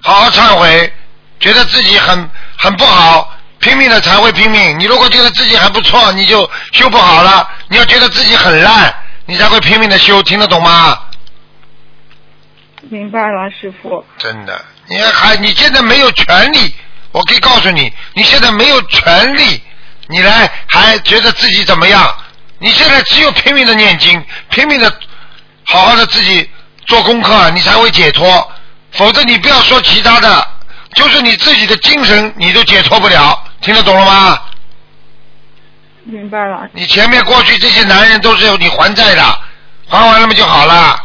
[0.00, 0.92] 好好忏悔，
[1.40, 4.78] 觉得自己很很不好，拼命的才会拼命。
[4.78, 7.48] 你如果觉得自己还不错，你就修不好了。
[7.68, 8.94] 你要觉得自己很烂，
[9.26, 10.98] 你才会拼命的修，听得懂吗？
[12.90, 14.04] 明白了，师傅。
[14.18, 16.74] 真的，你还你现在没有权利，
[17.12, 19.62] 我可以告诉你，你现在没有权利，
[20.08, 22.16] 你来还觉得自己怎么样？
[22.60, 24.92] 你现在只有拼命的念经，拼命的
[25.64, 26.48] 好好的自己
[26.86, 28.52] 做功课，你才会解脱。
[28.92, 30.48] 否则你不要说其他的，
[30.98, 34.42] 就是你自己的精神你都解脱不了，听得懂了吗？
[36.02, 36.68] 明白了。
[36.72, 39.22] 你前面过去这些男人都是你还债的，
[39.86, 41.00] 还完了嘛就好了。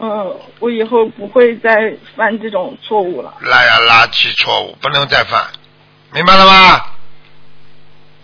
[0.00, 3.32] 嗯，我以后不会再犯这种错误了。
[3.40, 5.46] 垃呀垃圾错误不能再犯，
[6.12, 6.82] 明白了吗？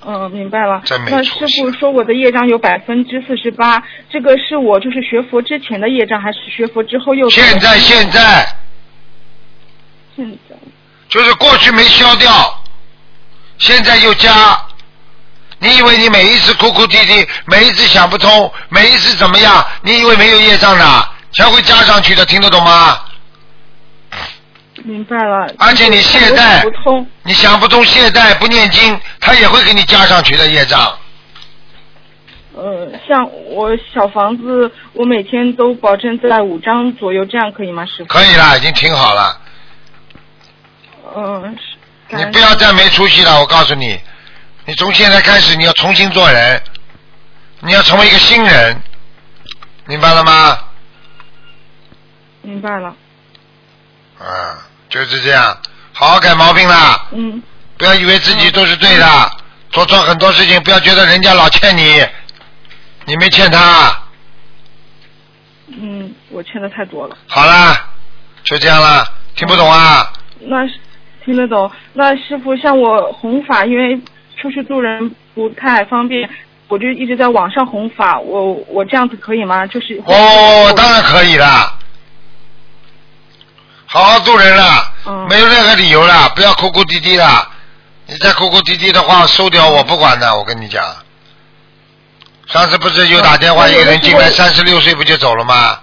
[0.04, 0.82] 嗯，明白了。
[1.08, 7.30] 那师傅说我的业障有百分之四十八，这个是我就是学佛之前的业障，还是学佛之后又？
[7.30, 8.46] 现在现在
[10.20, 10.56] 现在
[11.08, 12.62] 就是过去没消掉，
[13.58, 14.30] 现在又加。
[15.58, 19.64] 你以为你每一次哭哭啼啼，每一次想不通，每一次怎么样？
[19.82, 22.98] 你以为没有业障的，全会加上去的，听得懂吗？
[24.84, 25.52] 明白了。
[25.58, 27.06] 而且你懈怠不通。
[27.22, 30.96] 你想不通懈怠不念经，他也会给你加上去的业障。
[32.54, 38.06] 呃，像我小房子，我每天都保证在五张左右，这样可以吗，师傅？
[38.06, 39.38] 可以啦，已经挺好了。
[41.16, 41.58] 嗯，
[42.10, 44.00] 你不要再没出息了，我告诉你，
[44.64, 46.62] 你从现在开始你要重新做人，
[47.60, 48.80] 你要成为一个新人，
[49.86, 50.58] 明白了吗？
[52.42, 52.88] 明白了。
[54.18, 54.24] 啊，
[54.88, 55.58] 就是这样，
[55.92, 57.06] 好好改毛病啦。
[57.12, 57.42] 嗯。
[57.76, 59.30] 不要以为自己都是对的，
[59.70, 62.06] 做错很多事情，不要觉得人家老欠你，
[63.06, 64.02] 你没欠他。
[65.68, 67.16] 嗯，我欠的太多了。
[67.26, 67.88] 好啦，
[68.44, 70.12] 就这样啦，听不懂啊？
[70.40, 70.79] 那是
[71.30, 71.70] 听得懂。
[71.92, 73.96] 那师傅，像我弘法，因为
[74.36, 76.28] 出去度人不太方便，
[76.66, 78.18] 我就一直在网上弘法。
[78.18, 79.64] 我我这样子可以吗？
[79.68, 80.02] 就是。
[80.04, 81.72] 哦，当然可以啦。
[83.86, 87.48] 好好做人了，嗯没有任何理由了，不要哭哭啼啼了。
[88.06, 90.84] 你再哭哭啼啼的话，收掉我不管的，我跟你讲。
[92.46, 95.78] 上次不是又打电话一个人进来，三十六岁不就走了吗？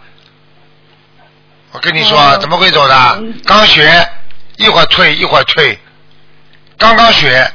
[1.71, 3.23] 我跟你说，嗯怎么会走的？
[3.45, 3.89] 刚学，
[4.57, 5.79] 一会儿退一会儿退，
[6.77, 7.51] 刚刚学，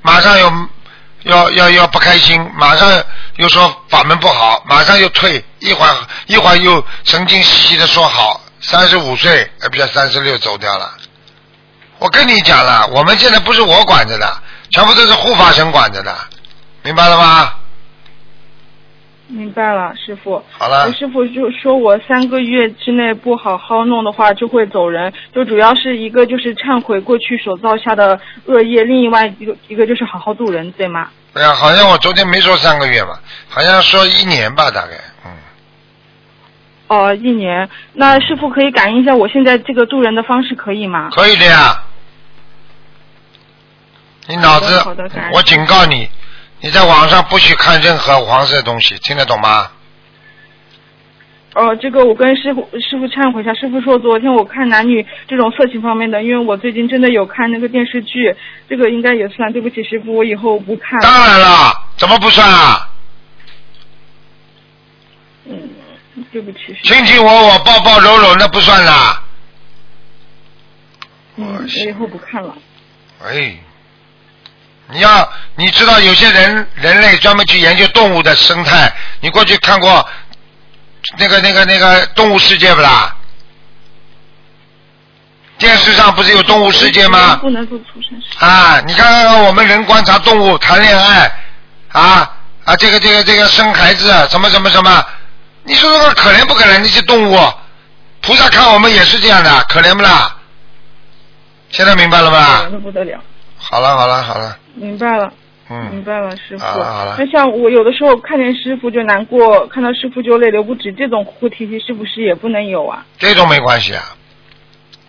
[0.00, 0.52] 马上又
[1.24, 3.04] 要要要不开心，马上
[3.36, 10.92] 又说法门不好，马上又退，一会儿一会儿又神经兮兮的说好，三十五岁，呃，不是三十六走掉了。
[11.98, 16.16] 我跟你讲了，我们现在不是我管着的，全部都是护法神管着的，
[16.82, 17.54] 明白了吗？
[19.32, 20.42] 明白了，师傅。
[20.50, 31.08] 好了呃师傅就说我三个月之内不好好弄的话就会走人，就主要是一个就是忏悔过去所造下的恶业，另外一个一个就是好好度人，对吗？
[31.32, 33.18] 对呀，好像我昨天没说三个月嘛，
[33.48, 34.92] 好像说一年吧，大概，
[35.24, 35.30] 嗯，
[36.88, 37.68] 哦，一年。
[37.94, 41.08] 那师傅可以感应一下我现在这个度人的方式可以吗？
[41.10, 41.82] 可以的呀。
[44.28, 44.66] 你脑子
[45.32, 46.08] 我警告你，
[46.62, 49.70] 你在网上不许看任何黄色的东西，听得懂吗？
[51.54, 58.34] 哦，这个我跟师傅师傅忏悔一下，师傅说昨天我看男女这种色情方面的，因为我最近真的有看那个电视剧，
[58.68, 59.52] 这个应该也算。
[59.52, 61.02] 对不起，师傅，我以后不看了。
[61.02, 62.88] 当然了，怎么不算啊？
[65.46, 65.68] 嗯，
[66.30, 66.58] 对不起。
[66.84, 69.22] 亲亲我我，抱抱搂搂，那不算啦。
[71.36, 72.56] 嗯，我以后不看了。
[73.22, 73.58] 哎，
[74.92, 80.06] 你要你知道有些人人类专门去研究动物的生态，你过去看过
[81.18, 83.16] 那个那个那个动物世界不啦？
[85.58, 87.36] 电视上不是有动物世界吗？
[87.36, 88.36] 不能做畜生事。
[88.44, 91.32] 啊，你看看我们人观察动物谈恋爱，
[91.92, 92.30] 啊
[92.64, 95.04] 啊，这个这个这个生孩子，什么什么什么，
[95.62, 96.78] 你说说可怜不可怜？
[96.78, 97.38] 那些动物，
[98.20, 100.36] 菩萨看我们也是这样的，可怜不啦？
[101.70, 102.72] 现在明白了可吧怜？
[102.72, 103.18] 的不得了。
[103.72, 105.32] 好了好了好了，明白了。
[105.70, 106.62] 嗯明嗯，白了，师傅。
[106.62, 113.06] 好了好了那像我有的时候看见师傅就难过，看到师傅就泪流不止，这种哭哭啼啼是不是也不能有啊？
[113.18, 114.14] 这种没关系啊，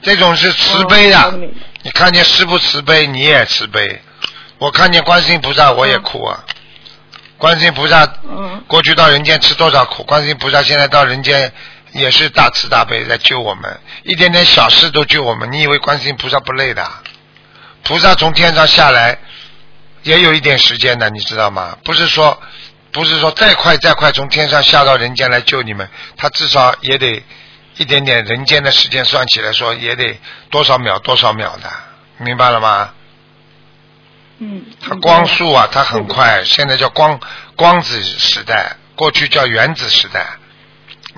[0.02, 1.34] 这种是慈悲的。
[1.82, 3.99] 你看见师傅慈悲，你也慈悲。
[4.60, 6.39] 我看见观世音菩萨，我也哭啊。
[7.38, 11.52] 观世音菩萨嗯过去到人间吃多少苦，观世音菩萨现在到人间
[11.91, 15.52] 也是大慈大悲在救我们，一点点小事都救我们。
[15.52, 16.88] 你以为观世音菩萨不累的？
[17.84, 19.17] 菩萨从天上下来
[20.04, 21.78] 也有一点时间的，你知道吗？
[21.84, 22.41] 不是说
[22.91, 27.24] 不是说再快再快从天上下到人间来救你们，他至少也得
[27.78, 30.19] 一点点人间的时间算起来说也得
[30.50, 31.69] 多少秒多少秒的，
[32.17, 32.93] 明白了吗？
[34.39, 34.65] 嗯。
[34.80, 37.19] 它光速啊，它很快，现在叫光
[37.56, 40.26] 光子时代，过去叫原子时代，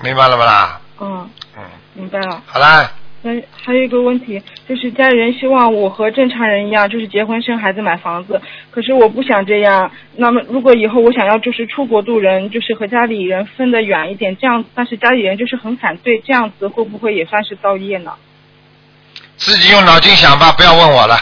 [0.02, 0.80] 明白了吗啦？
[0.98, 2.42] 嗯，嗯，明白了。
[2.46, 2.90] 好啦，
[3.26, 9.90] 那还有一个问题，就是家里人希望我和正常人一样，就是结婚生孩子买房子，可是我不想这样。
[10.14, 18.12] 那么如果以后我想要就是出国度人，就是和家里人分得远一点，这样，但是家里人就是很反对，这样子会不会也算是造业呢？
[19.36, 21.18] 自己用脑筋想吧，不要问我了。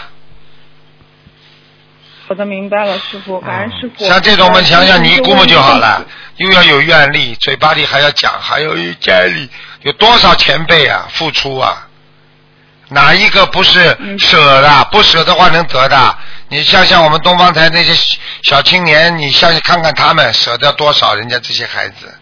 [2.27, 4.05] 好的，明白了，师傅，感恩师傅。
[4.05, 6.07] 像这种我们想想尼姑嘛就好了呃。
[6.37, 9.49] 又要有愿力，嘴巴里还要讲，还有家里
[9.83, 11.89] 有多少前辈啊，付出啊，
[12.89, 14.85] 哪一个不是嗯舍的？
[14.93, 16.19] 不舍的话能得的。
[16.49, 22.15] 你像像我们东方台那些小青年，你想想看看他们舍得多少人家这些孩子。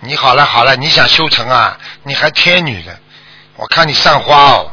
[0.00, 1.78] 你好了好了，你想修成啊？
[2.02, 2.98] 你还天女的，
[3.56, 4.72] 我看你散花哦，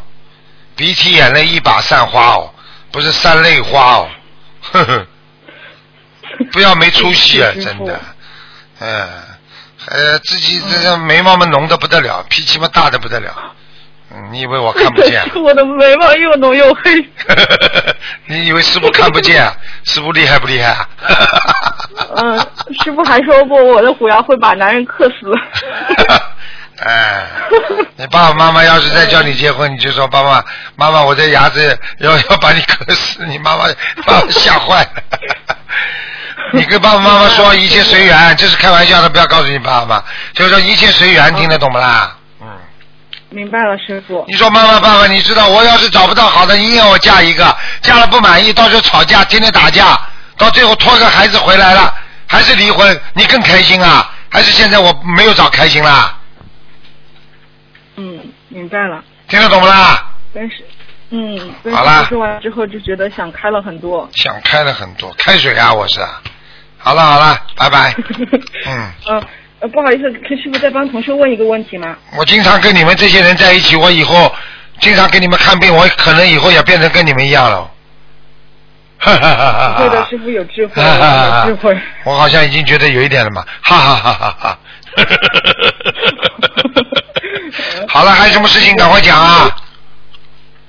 [0.75, 2.53] 鼻涕眼泪一把散花哦，
[2.91, 4.09] 不是散泪花哦，
[4.73, 5.07] 呵呵。
[6.51, 7.99] 不要没出息啊， 真的，
[8.79, 9.09] 嗯，
[9.85, 13.51] 呃，自己这个眉毛嘛浓的不得了，脾气嘛大的不得了，嗯，
[14.31, 15.25] 你以为我看不见啊？
[15.43, 17.09] 我的眉毛又浓又黑。
[18.27, 19.53] 你以为师傅看不见啊？
[19.85, 20.87] 师傅厉害不厉害啊？
[22.17, 22.39] 嗯，
[22.83, 25.15] 师傅还说过我的虎牙会把男人克死。
[26.83, 27.25] 哎，
[27.95, 30.43] 你爸爸妈妈要是再叫你结婚，你就说爸爸
[30.75, 33.65] 妈妈，我这牙齿要要把你磕死，你妈妈
[34.05, 35.19] 把我吓坏了。
[36.53, 42.15] 你跟爸爸妈妈说一切随缘，这是开玩笑的，不要告诉你爸爸，就是说一切随缘，听得懂不啦？
[43.31, 43.35] 嗯。
[43.35, 44.23] 明白了，师傅。
[44.27, 49.99] 你说妈妈爸爸，你知道我要是找不到好的，硬要我嫁一个，嫁了不满意，到时候吵架，天天打架，
[50.37, 51.93] 到最后拖个孩子回来了，
[52.27, 54.09] 还是离婚，你更开心啊？
[54.29, 56.17] 还是现在我没有找开心啦？
[57.97, 59.03] 嗯，明白了。
[59.27, 60.05] 听得懂不啦？
[60.33, 60.63] 但是，
[61.09, 64.09] 嗯，跟好啦师说完之后就觉得想开了很多。
[64.13, 66.21] 想开了很多，开水啊，我是啊。
[66.77, 67.93] 好了好了，拜拜。
[68.65, 69.23] 嗯，呃
[69.61, 71.95] 呃，不好意思，可师傅再帮同学问一个问题吗？
[72.17, 74.33] 我经常跟你们这些人在一起，我以后
[74.79, 77.69] 经常给你们看病，我可能以后也变成跟你们一样了。
[78.97, 81.77] 哈哈哈哈哈会的，师傅有智慧，有智慧。
[82.03, 84.59] 我好像已经觉得有一点了嘛，哈哈哈哈哈。
[87.87, 89.55] 好了，还有什么事情赶快讲啊！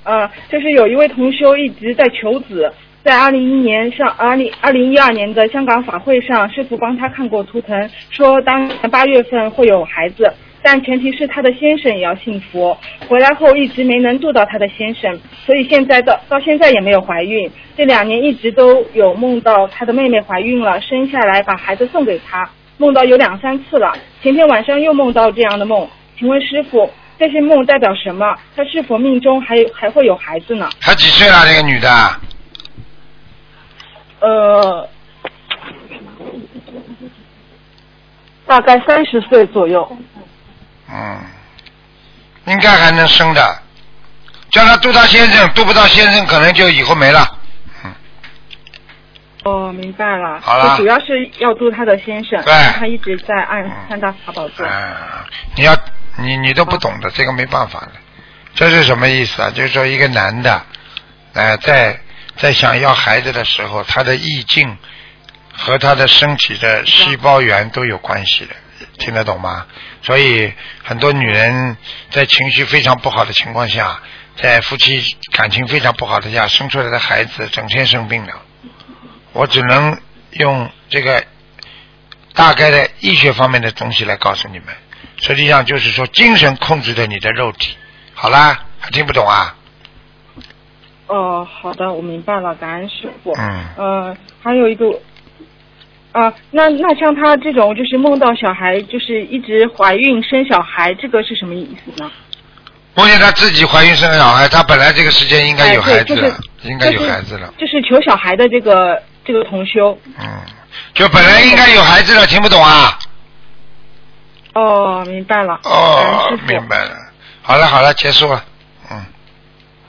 [0.04, 2.70] 呃，就是有一位同修一直在求子，
[3.04, 12.78] 在二零一年上二零二零一二年的香港法会上，师傅帮他看过图腾，说当年八月份会有孩子，但前提是他的先生也要信佛。
[13.08, 17.50] 回来后一直没能度到他的先生，所以现在到到现在也没有怀孕。
[17.76, 23.92] 这两年一直都有梦到他的妹妹怀孕了，生下来把孩子送给他，梦到有两三次了。
[24.22, 26.88] 前天晚上又梦到这样的梦，请问师傅，
[27.18, 28.32] 这些梦代表什么？
[28.54, 30.68] 他是否命中还还会有孩子呢？
[30.80, 31.44] 她几岁了？
[31.44, 31.88] 那个女的？
[34.22, 34.88] 呃，
[38.46, 39.98] 大概三十岁左右。
[40.88, 41.20] 嗯，
[42.44, 43.62] 应该还能生的。
[44.50, 47.26] 叫他渡他先生，渡不到先生，可能就以后没了。
[49.44, 50.40] 哦，明白了。
[50.40, 54.64] 好了主要是要渡他的先生，对他一直在按三大法宝做。
[54.64, 55.76] 啊，你要
[56.18, 57.92] 你你都不懂的，这个没办法的。
[58.54, 59.50] 这是什么意思啊？
[59.50, 60.62] 就是说一个男的，
[61.32, 61.98] 呃，在
[62.36, 64.76] 在想要孩子的时候，他的意境
[65.52, 68.54] 和他的身体的细胞源都有关系的，
[68.98, 69.66] 听得懂吗？
[70.02, 70.52] 所以
[70.82, 71.76] 很多女人
[72.10, 74.00] 在情绪非常不好的情况下，
[74.36, 78.32] 在夫妻感情非常不好的下生出来的孩子，整天生病了。
[79.32, 80.00] 我只能
[80.32, 81.24] 用这个
[82.34, 84.68] 大概的医学方面的东西来告诉你们，
[85.20, 87.76] 实际上就是说精神控制着你的肉体。
[88.14, 89.54] 好啦，还听不懂啊？
[91.12, 93.34] 哦，好的，我明白了，感恩师傅。
[93.38, 94.86] 嗯呃，还有一个，
[96.12, 102.10] 啊、那那像他这种就是梦到小孩，就是一直怀孕生小孩，这个是什么意思呢？
[102.94, 107.52] 梦见他自己怀孕生小孩，他本来这个时间应该有孩子了，应该有孩子了。
[107.58, 109.98] 就是求小孩的这个这个同修。
[110.18, 110.26] 嗯，
[110.94, 112.98] 就本来应该有孩子了，听不懂啊？
[114.54, 115.60] 哦，明白了。
[115.64, 116.38] 哦。
[116.48, 116.90] 明白了。
[117.42, 118.42] 好了好了，结束了。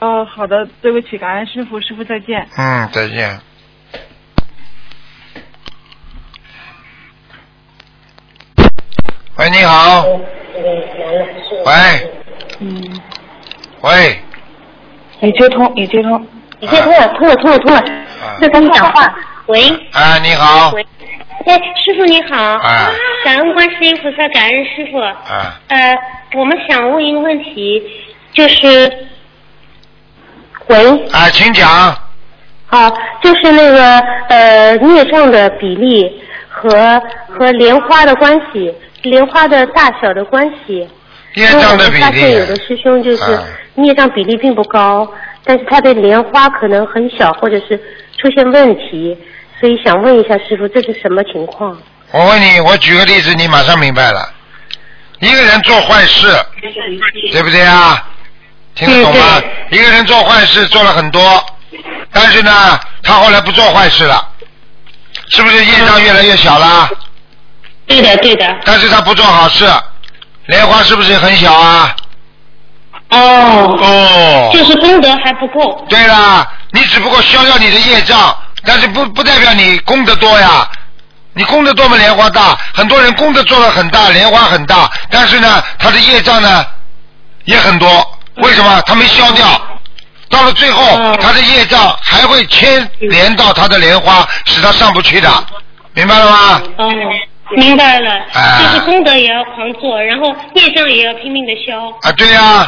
[0.00, 2.46] 嗯，哦，好的，对不起，感恩师傅，师傅再见。
[2.58, 3.38] 嗯，再见。
[9.36, 10.06] 喂，你好。
[11.64, 11.72] 喂。
[12.60, 13.00] 嗯，
[13.80, 14.20] 喂。
[15.20, 16.26] 已接通，已接通。
[16.60, 17.82] 已接通了，通了，通了，通了。
[18.40, 19.12] 在跟你讲话。
[19.46, 19.68] 喂。
[19.92, 20.70] 啊，你好。
[20.70, 20.86] 喂。
[21.46, 22.36] 哎，师傅你好。
[22.36, 22.90] 啊。
[23.24, 24.98] 感恩观世音菩萨，感恩师傅。
[24.98, 25.60] 啊。
[25.68, 25.96] 呃，
[26.34, 27.82] 我们想问一个问题，
[28.32, 29.03] 就是，
[30.68, 31.06] 喂。
[31.12, 31.96] 啊，请讲。
[32.66, 32.90] 好，
[33.22, 33.98] 就是那个
[34.28, 36.10] 呃孽障的比例
[36.48, 40.88] 和和莲花的关系，莲花的大小的关系。
[41.34, 42.56] 孽障的比因为我们发现有的。
[42.56, 43.42] 师兄就是啊
[43.74, 45.08] 孽障比例并不高，
[45.44, 47.76] 但是他的莲花可能很小，或者是
[48.18, 49.16] 出现问题，
[49.60, 51.76] 所以想问一下师傅，这是什么情况？
[52.12, 54.32] 我问你，我举个例子，你马上明白了。
[55.20, 56.26] 一个人做坏事，
[57.32, 58.08] 对不对啊？
[58.74, 59.40] 听得懂吗？
[59.70, 61.44] 一个人做坏事做了很多，
[62.12, 64.28] 但是呢，他后来不做坏事了，
[65.30, 66.88] 是不是业障越来越小了？
[67.86, 68.46] 对的，对的。
[68.64, 69.68] 但是他不做好事，
[70.46, 71.94] 莲花是不是很小啊？
[73.10, 73.78] 哦。
[73.80, 74.50] 哦。
[74.52, 75.84] 就是功德还不够。
[75.88, 80.68] 对啦，你只不过消掉你的业障，但是不不代表你功德多呀。
[81.36, 86.64] 你功德多么莲花大，很多人功德做的很大，莲花很大，但是呢，他的业障呢
[87.44, 88.18] 也很多。
[88.36, 88.82] 为什么？
[88.86, 89.46] 他没消掉，
[90.28, 90.84] 到了最后，
[91.20, 95.30] 他的业障还会牵连到他的莲花，使他上不去的，
[95.92, 96.62] 明白了吗？
[96.78, 96.92] 哦，
[97.56, 101.88] 明白了，啊就是功德也要狂做，然后业障也要拼命的消。
[102.02, 102.66] 啊，对呀、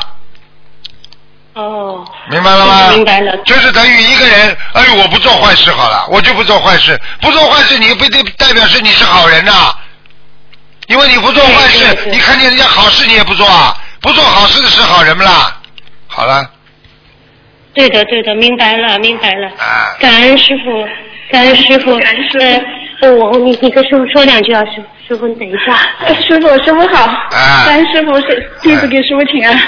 [1.55, 2.05] 哦。
[2.31, 2.91] 明白了吗？
[2.91, 3.37] 明白了。
[3.39, 9.75] 就是等于一个人，哎，我不做坏事好了，我就不做坏事，不做坏事，你不代代表是你是好人呐、
[10.87, 13.77] 因为你不做坏事，你看见人家好事你也不做啊，
[14.07, 15.53] 不做好事的是好人不啦？
[16.07, 16.49] 好了，
[17.75, 19.49] 对的，对的，明白了，明白了。
[19.59, 19.97] 啊。
[19.99, 20.87] 感恩师傅，
[21.33, 21.99] 感恩师傅。
[21.99, 22.67] 感恩师傅。
[23.03, 25.77] 呃，我你你跟师傅说两句啊，师傅师傅你等一下。
[26.23, 27.05] 师傅，师傅好。
[27.05, 29.59] 啊感恩师傅是弟子给师傅请安。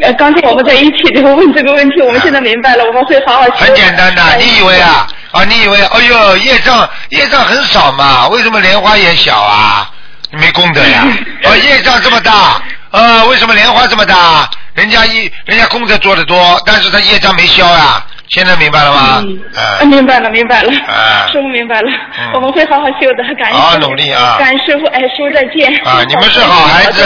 [0.00, 3.52] 呃， 刚才我们在一起就问这个问题，我们现在明白了，我们会好好修。
[3.66, 5.08] 很简单的，你以为啊？
[5.32, 5.76] 啊，你以为？
[5.82, 9.90] 哎呦，业障业障很少嘛，为什么莲花也小啊？
[10.30, 11.04] 没功德呀！
[11.44, 12.62] 啊， 业障这么大，
[12.92, 14.48] 呃，为什么莲花这么大？
[14.74, 18.04] 人家一人家功德做的多，但是他业障没消呀。
[18.28, 19.22] 现在明白了吗？
[19.54, 25.70] 啊，明白了，明白了，啊师傅明白了嗯，我们会好好修的，感恩好好努力啊感谢师傅，哎，师傅再见。
[25.84, 27.04] 啊，你们是好孩子，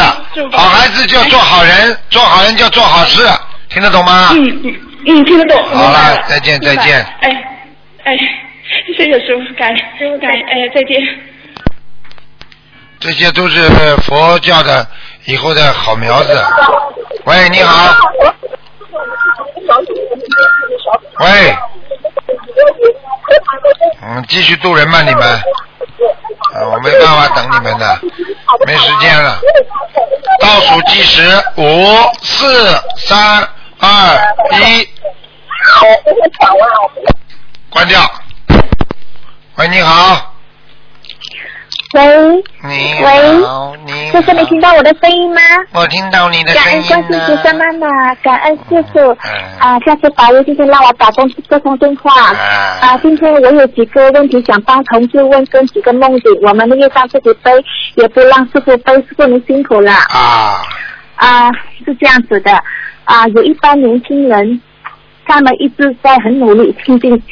[0.53, 3.27] 好孩子就要做好人，做好人就要做好事，
[3.69, 4.31] 听得懂吗？
[4.35, 4.75] 嗯嗯
[5.09, 5.65] 嗯，听得懂。
[5.65, 7.05] 好了，再见再见。
[7.21, 7.31] 哎
[8.05, 8.17] 哎，
[8.97, 10.97] 谢谢师傅，感恩师傅感恩，哎，再见。
[13.01, 13.69] 这些都是
[14.07, 14.87] 佛教的
[15.27, 16.47] 以后的好苗子。
[17.25, 17.97] 喂，你好。
[21.19, 21.57] 喂。
[24.03, 25.23] 嗯，继续渡人吧，你们。
[26.55, 27.99] 啊，我没办法等你们的，
[28.67, 29.37] 没时间了。
[30.41, 33.49] 倒数计时，五、四、三、
[33.81, 34.89] 二、一，
[37.69, 38.01] 关掉。
[39.57, 40.26] 喂，你好。
[41.97, 45.41] 喂你喂好，你师傅，你听到我的声音吗？
[45.73, 47.59] 我听到你的感恩声音观世音菩萨了。
[47.59, 49.01] 妈妈，感恩师傅。
[49.01, 52.13] 嗯啊，下次法会今天让我打通这通电话。
[52.83, 57.51] 啊，今天我有几个问题想帮同事问，跟几个梦境，我们的业障自己背，
[57.95, 59.91] 也不让师傅背，师傅您辛苦了。
[59.91, 60.61] 啊。
[61.17, 61.51] 啊，
[61.83, 62.53] 是这样子的，
[63.05, 64.61] 啊，有一帮年轻人，
[65.25, 67.23] 他们一直在很努力亲近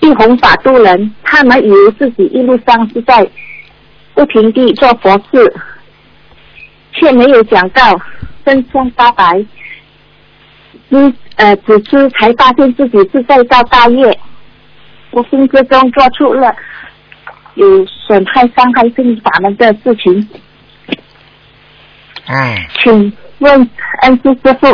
[0.00, 3.28] 一弘法度人，他们以为自己一路上是在
[4.16, 5.54] 不停地做佛事，
[6.92, 8.00] 却没有想到
[8.46, 9.44] 真相发白。
[10.88, 14.18] 嗯呃，只知才发现自己是在造大业，
[15.10, 16.50] 无形之中做出了
[17.56, 20.26] 有损害、伤害正法门的事情。
[22.26, 23.70] 嗯，请问
[24.02, 24.66] 恩师师傅，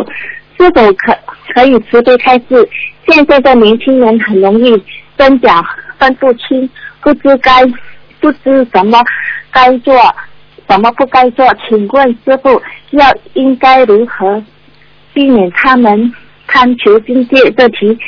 [0.57, 1.18] 是否可
[1.53, 2.68] 可以慈悲开示？
[3.09, 4.80] 现在的年轻人很容易
[5.18, 5.61] 真假
[5.99, 6.70] 分不清，
[7.01, 7.64] 不知该
[8.22, 9.02] 不知什么
[9.50, 9.94] 该做，
[10.70, 11.44] 什么不该做。
[11.68, 14.42] 请问师傅，要应该如何
[15.12, 16.14] 避免他们
[16.46, 17.98] 贪求境界的提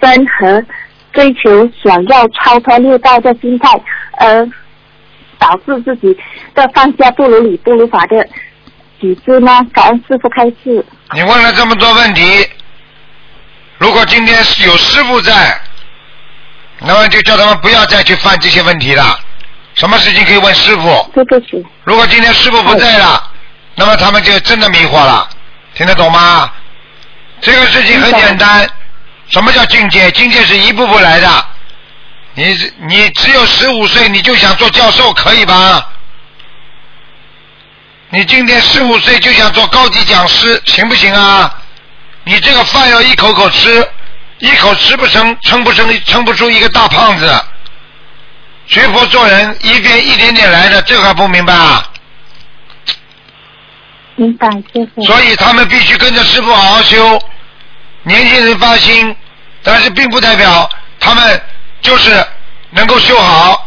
[0.00, 0.64] 升和
[1.12, 3.80] 追求想要超脱六道的心态，
[4.18, 4.48] 而
[5.38, 6.16] 导致自己
[6.54, 8.26] 的放下不如理不如法的
[8.98, 9.50] 举知呢？
[9.72, 10.84] 感恩师傅开示。
[11.12, 12.46] 你问了这么多问题，
[13.76, 15.60] 如果今天有师傅在，
[16.80, 19.18] 那么就叫他们不要再去犯这些问题了。
[19.78, 21.10] 什么事情可以问师傅？
[21.14, 21.64] 对不起。
[21.84, 23.30] 如果今天师傅不在了，
[23.76, 25.28] 那么他们就真的迷惑了，
[25.74, 26.52] 听得懂吗？
[27.40, 28.68] 这个事情很简单，
[29.28, 30.10] 什么叫境界？
[30.10, 31.46] 境界是一步步来的。
[32.34, 32.56] 你
[32.88, 35.86] 你只有十五岁，你就想做教授，可以吧？
[38.10, 41.54] 你今天十五岁就想做高级讲师，行不行啊？
[42.24, 43.88] 你这个饭要一口口吃，
[44.38, 47.44] 一口吃不成，撑不成，撑不出一个大胖子。
[48.68, 51.90] 学佛做人，一边一点点来的，这个还不明白啊？
[54.16, 55.02] 明白，师傅。
[55.04, 57.20] 所以他们必须跟着师傅好好修。
[58.02, 59.16] 年轻人发心，
[59.62, 60.68] 但是并不代表
[61.00, 61.42] 他们
[61.80, 62.24] 就是
[62.70, 63.64] 能够修好。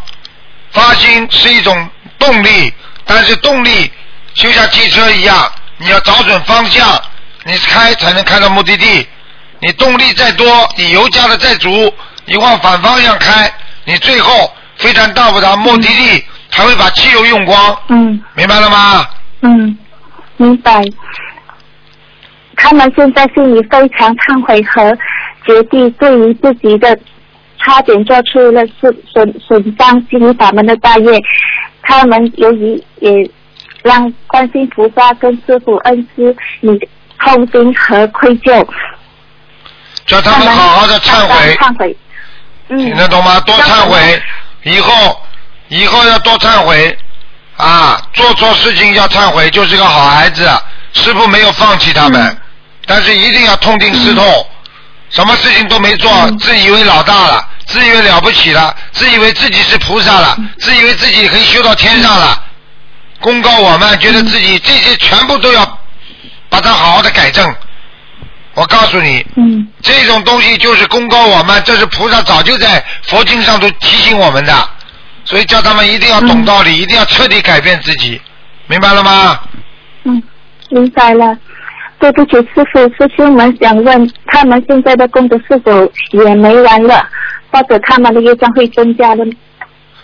[0.71, 2.73] 发心是一种动力，
[3.03, 3.91] 但是动力
[4.33, 7.01] 就像汽车一样，你要找准方向，
[7.43, 9.07] 你开才能开到目的地。
[9.59, 11.93] 你动力再多，你油加的再足，
[12.25, 17.77] 你往反方向开，你最后非但到不到目的地，还会把汽油用光。
[17.89, 18.21] 嗯。
[18.35, 19.05] 明白了吗？
[19.41, 19.77] 嗯，
[20.37, 20.83] 明白。
[22.57, 24.95] 他们现在心里非常忏悔和
[25.45, 26.97] 决定，对于自己的
[27.59, 31.19] 差点做出了损损损伤心灵法门的大业，
[31.81, 33.11] 他们由于也
[33.83, 36.69] 让观世音菩萨跟师傅恩师你
[37.19, 38.67] 痛心和愧疚。
[40.05, 41.97] 叫他们好好的忏悔，忏悔。
[42.69, 42.77] 嗯。
[42.77, 43.39] 听得懂吗？
[43.41, 44.21] 多忏悔，
[44.63, 45.21] 以后
[45.69, 46.97] 以后要多忏悔
[47.57, 48.01] 啊！
[48.13, 50.49] 做错事情要忏悔，就是个好孩子。
[50.93, 52.37] 师傅没有放弃他们，
[52.85, 54.49] 但是一定要痛定思痛，
[55.09, 62.43] 什么事情都没做，自以为老大了，自以为了不起了，自以为自己是菩萨了，自以为自己可以修到天上了，
[63.21, 65.79] 公告我们，觉得自己这些全部都要
[66.49, 67.55] 把它好好的改正。
[68.53, 74.53] 我告诉你，嗯，这种东西就是公告我们，这是菩萨早就在佛经上都提醒我们的，
[75.23, 78.21] 所以叫他们一定要懂道理，一定要彻底改变自己，
[78.67, 79.39] 明白了吗？
[80.03, 80.21] 嗯，
[80.69, 81.37] 明白了。
[81.99, 85.71] 对不起，师傅，师兄们想问，他们现在的功德是否
[86.11, 87.07] 也没完了，
[87.51, 89.23] 或者他们的业障会增加的？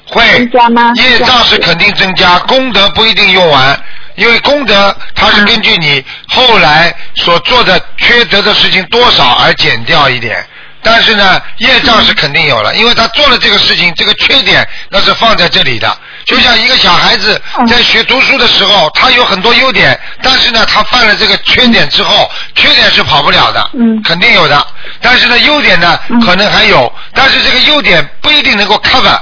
[0.06, 0.94] 会增加吗？
[0.96, 3.78] 业障是肯定增加，功德不一定用完，
[4.18, 10.46] 因为功德它是根据你后来所做的缺德的事情多少而减掉一点。
[10.84, 15.98] 但是呢，业障是肯定有了，因为他做了这个事情，这个缺点那是放在这里的。
[16.24, 24.66] 就像一个小孩子在学读书的时候，他有很多优点，但是呢，他犯了这个缺点之后，缺点是跑不了的，嗯肯定有的。
[25.02, 29.20] 但是呢，优点呢可能还有，但是这个优点不一定能够 cover，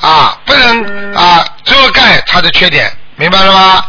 [0.00, 3.84] 啊，不能啊遮盖他的缺点，明白了吗？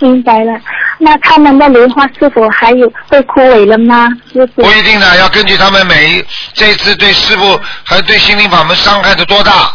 [0.00, 0.58] 明白了。
[0.98, 4.08] 那他们的莲花是否还有会枯萎了吗？
[4.54, 9.72] 不一定的，要根据他们每一这次对师傅和对心灵法门伤害的多大，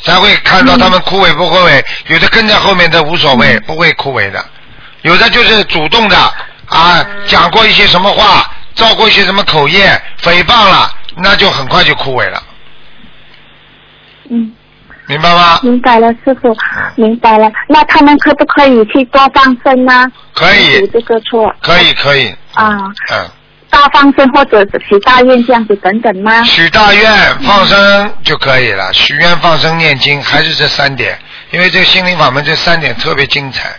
[0.00, 1.84] 才会看到他们枯萎不枯萎。
[2.08, 4.40] 有的跟在后面的无所谓，不会枯萎的；
[5.02, 6.16] 有的就是主动的
[6.66, 12.42] 啊，讲过一些什么话，造过一些什么口业，诽谤了，那就很快就枯萎了，
[14.30, 14.52] 嗯。
[15.06, 15.58] 明白吗？
[15.62, 16.56] 明白了，师傅，
[16.96, 17.50] 明白了。
[17.68, 20.10] 那他们可不可以去多放生呢？
[20.32, 22.70] 可以补这个错可以可以，啊，
[23.12, 23.28] 嗯，
[23.68, 26.42] 大放生或者许大愿这样子等等吗？
[26.44, 31.18] 许大愿放生就可以了，许愿放生念经还是这三点，
[31.50, 33.76] 因为这个心灵法门这三点特别精彩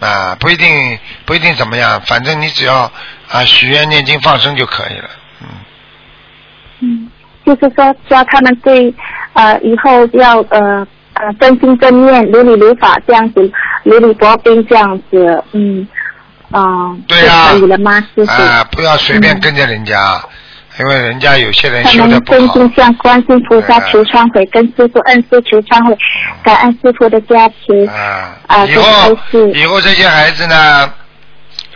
[0.00, 2.90] 啊，不一定不一定怎么样，反正你只要
[3.30, 5.10] 啊许愿念经放生就可以了。
[5.42, 5.48] 嗯
[6.80, 7.10] 嗯，
[7.46, 8.92] 就是说教他们对
[9.34, 13.50] 呃以后要呃呃真心真念如理如法这样子，
[13.84, 15.86] 如履薄冰这样子，嗯
[16.50, 18.30] 啊、对呀、就可以了吗，师傅？
[18.30, 20.20] 啊，不要随便跟着人家，
[20.78, 22.54] 因为人家有些人他修的们真不好。
[22.54, 25.96] 心向观世菩萨求忏悔，跟师傅恩师求忏悔，
[26.44, 27.84] 感恩师傅的加持。
[27.86, 30.88] 啊，啊，这以后以后这些孩子呢，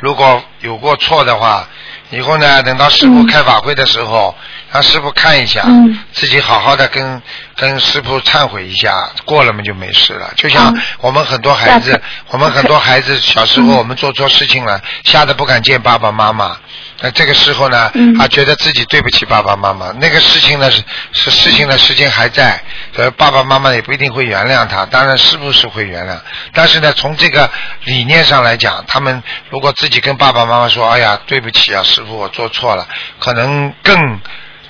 [0.00, 1.66] 如果有过错的话，
[2.10, 4.34] 以后呢，等到师傅开法会的时候，
[4.72, 5.98] 让师傅看一下，嗯。
[6.12, 7.22] 自己好好的跟
[7.56, 10.30] 跟师傅忏悔一下，过了嘛就没事了。
[10.36, 10.82] 就像嗯。
[11.00, 16.56] 我们很多孩子，我们很多孩子 小时候我们做错事情了，吓得不敢见爸爸妈妈。
[17.02, 18.16] 那这个时候呢，嗯。
[18.20, 22.62] 啊，觉得自己对不起爸爸妈妈，那个事情呢是是事情的时间还在，
[22.94, 26.16] 所以爸爸妈妈也不一定会原谅他，当然师傅是会原谅，
[26.52, 27.50] 但是呢，从这个
[27.84, 32.86] 理念上来讲，他们如果自己跟爸爸妈妈说，哎呀，对不起啊，师傅，我做错了，
[33.18, 34.20] 可能更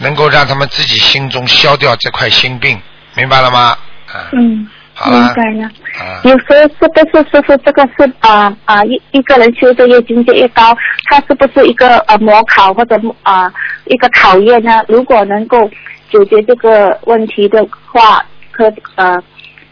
[0.00, 2.80] 能够让他们自己心中消掉这块心病，
[3.14, 3.76] 明白了吗？
[4.12, 4.66] 啊，嗯，
[5.06, 5.66] 明白了。
[5.98, 10.76] 啊，有时候是不是师傅这个是啊啊一一个人修的越境界越高，
[11.10, 13.52] 他是不是一个呃模考或者啊、
[13.84, 14.82] 一个考验呢？
[14.88, 15.68] 如果能够
[16.10, 19.16] 解决这个问题的话，可呃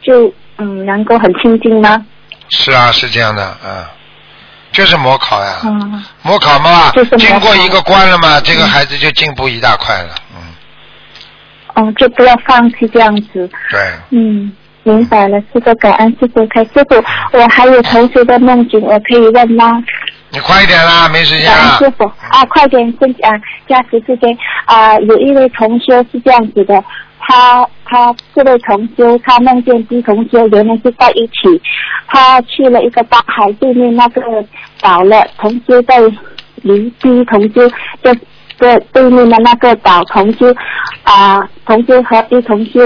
[0.02, 2.04] 就嗯能够很亲近吗？
[2.50, 3.90] 是啊，是这样的，啊，
[4.72, 10.14] 就是模考呀，嗯，模考嘛就是，经过一个关了嘛，这个孩子就进步一大块了。
[10.34, 10.44] 嗯
[11.74, 13.48] 哦，就不要放弃这样子。
[13.70, 14.52] 对，嗯，
[14.82, 16.96] 明白了，师傅感恩师傅开师傅，
[17.32, 19.82] 我还有同学的梦境，我可以问吗？
[20.30, 21.78] 你快一点啦，没时间感恩了。
[21.78, 23.30] 师傅啊，快点先啊，
[23.68, 26.82] 加时之间啊，有一位同学是这样子的，
[27.28, 31.60] 他他这位同修他梦见 B 同修原来是在一起，
[32.06, 34.22] 他去了一个大海对面那个
[34.80, 36.00] 岛了，同修在
[36.62, 37.68] 离 B 同修
[38.02, 38.18] 在
[38.58, 40.46] 在对面的那个岛同修
[41.02, 42.80] 啊，同修和 B 同修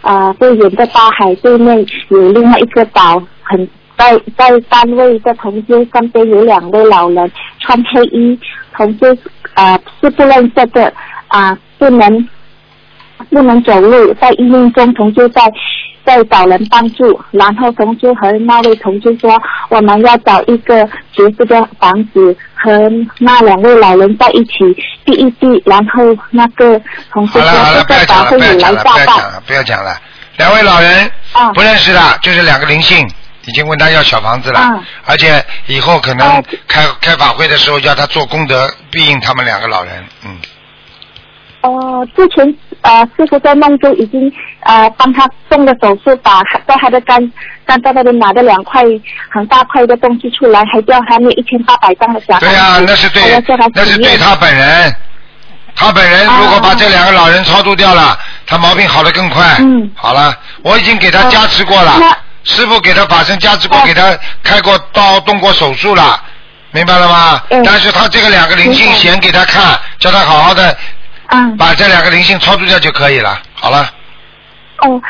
[0.00, 3.68] 啊不远的大海对面有另外一个岛很。
[3.96, 7.30] 在在单位的同修身边有两位老人
[7.60, 8.36] 穿黑衣，
[8.76, 9.16] 同修
[9.54, 10.92] 啊、是不认识的
[11.28, 12.28] 啊、不能
[13.30, 15.42] 不能走路，在医院中同修在
[16.04, 19.40] 在找人帮助，然后同修和那位同修说，
[19.70, 24.52] 我们要找一个绝色的房子和那两位老人在一起
[25.04, 26.80] 避一避，然后那个
[27.12, 29.96] 同修好了好了，说这个不要讲了，岛会有不要讲了，不来大报要讲了，不要讲了。
[30.36, 33.08] 两位老人啊不认识的，就是两个灵性，
[33.46, 40.04] 已经问他要小房子了，啊而且以后可能啊开开法会的时候叫他做功德，庇应他们两个老人。
[40.26, 40.36] 嗯，
[41.62, 42.54] 哦，之前
[42.84, 44.30] 呃，师傅在梦中已经
[44.60, 47.32] 呃帮他动了手术，把在他的肝
[47.64, 48.82] 肝脏那里拿了两块
[49.30, 53.22] 很大块的东西出来，还掉他念一千八百张的小房子对呀、那是对
[53.74, 54.94] 那是对他本人。
[55.76, 58.16] 他本人如果把这两个老人超度掉了，
[58.46, 59.56] 他毛病好的更快。
[59.58, 59.90] 嗯。
[59.96, 60.32] 好了，
[60.62, 66.22] 我已经给他加持过了，那师傅给他法身加持过，哦给他开过刀，动过手术了，
[66.70, 67.42] 明白了吗？
[67.50, 67.60] 嗯。
[67.64, 68.98] 但是他这个两个灵性明白。
[68.98, 70.76] 显给他看，叫他好好的
[71.34, 73.42] 嗯把这两个灵性超度掉就可以了。
[73.54, 73.90] 好了，
[74.78, 75.00] 哦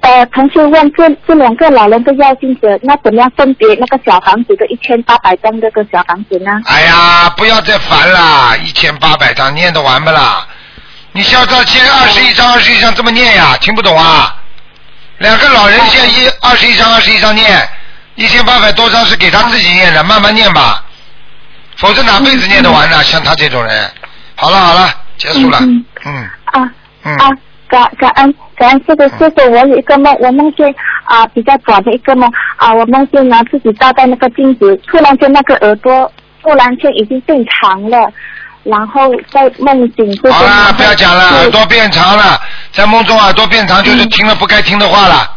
[0.00, 6.50] 呃，同学问这这两个老人的要经者，那怎么样分别那个小房子的一千八百张这个小房子呢？
[6.66, 10.46] 哎呀，不要再烦啦，一千八百张念得完不啦？
[11.12, 13.56] 你需要照先二十一张，二十一张这么念呀？
[13.60, 14.36] 听不懂啊？
[15.18, 17.68] 两个老人现在一二十一张，二十一张念，
[18.14, 20.84] 一千八百多张是给他自己念的，慢慢念吧，
[21.76, 23.02] 否则哪辈子念得完呢？
[23.02, 23.90] 像他这种人，
[24.36, 26.30] 好了好了，结束了，嗯嗯。
[26.44, 26.72] 啊
[27.04, 27.16] 嗯。
[27.16, 27.30] 啊，
[27.68, 36.12] 感感恩感恩这个师傅，我有一个梦，我梦见啊比较短的一个梦啊，我梦见呢自己照在那个镜子，突然间那个耳朵
[36.42, 38.12] 突然间已经变长了，
[38.64, 42.38] 然后在梦境之中，好了，不要讲了，耳朵变长了，
[42.72, 45.30] 在梦中耳朵变长就是嗯听了不该听的话了，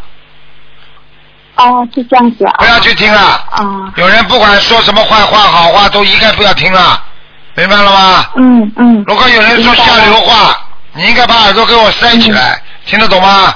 [1.55, 3.19] 哦是这样子啊，不要去听了。
[3.21, 3.93] 啊。
[3.95, 7.01] 有人不管说什么坏话好话，都一概不要听了，
[7.55, 8.25] 明白了吗？
[8.35, 10.55] 嗯嗯，如果有人说下流话，
[10.93, 13.53] 你应该把耳朵给我塞起来，听得懂吗？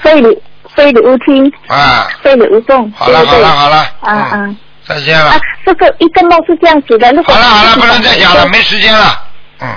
[0.00, 0.38] 非礼
[0.74, 4.56] 非礼勿听，啊，非礼勿动，好了好了好了，啊嗯，啊。
[4.86, 5.30] 再见了。
[5.32, 8.58] 啊，，这个一个梦是这样子的，如果好了好了，不能再讲了，没。
[8.62, 9.22] 时间了，
[9.60, 9.68] 嗯，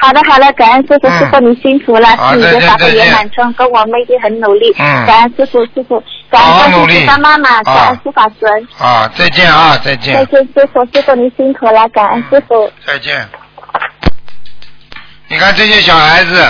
[0.00, 4.72] 好的，好的，感恩师傅，嗯师傅您辛苦了，好你的法会再见再见圆满成功，我们一定很努力。
[4.78, 5.06] 嗯。
[5.06, 12.70] 感恩师傅，师傅，感好好努力恩观世音菩萨妈妈，啊感恩护法神，啊，再见啊，再见再见，见师傅，师傅您辛苦了，感恩师傅。
[12.86, 13.28] 再见。
[15.28, 16.42] 你看这些小孩子，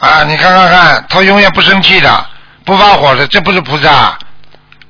[0.00, 2.26] 啊，你看看看，他永远不生气的，
[2.64, 4.16] 不发火的，这不是菩萨。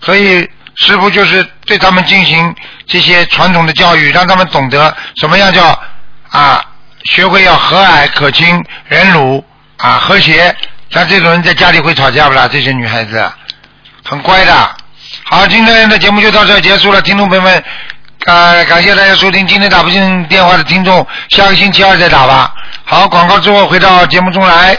[0.00, 2.54] 所以师傅就是对他们进行
[2.86, 5.78] 这些传统的教育，让他们懂得什么样叫
[6.30, 6.64] 啊，
[7.04, 9.44] 学会要和蔼可亲、忍辱
[9.78, 10.54] 啊，和谐。
[10.90, 12.46] 像这种人在家里会吵架不啦？
[12.46, 13.32] 这些女孩子
[14.04, 14.52] 很乖的。
[15.24, 17.64] 好，今天的节目就到这结束了，听众朋友们。
[18.26, 22.54] 呃，感谢大家收听，今天打不进电话的听众，下个星期二再打吧。
[22.84, 24.78] 好，广告之后回到节目中来。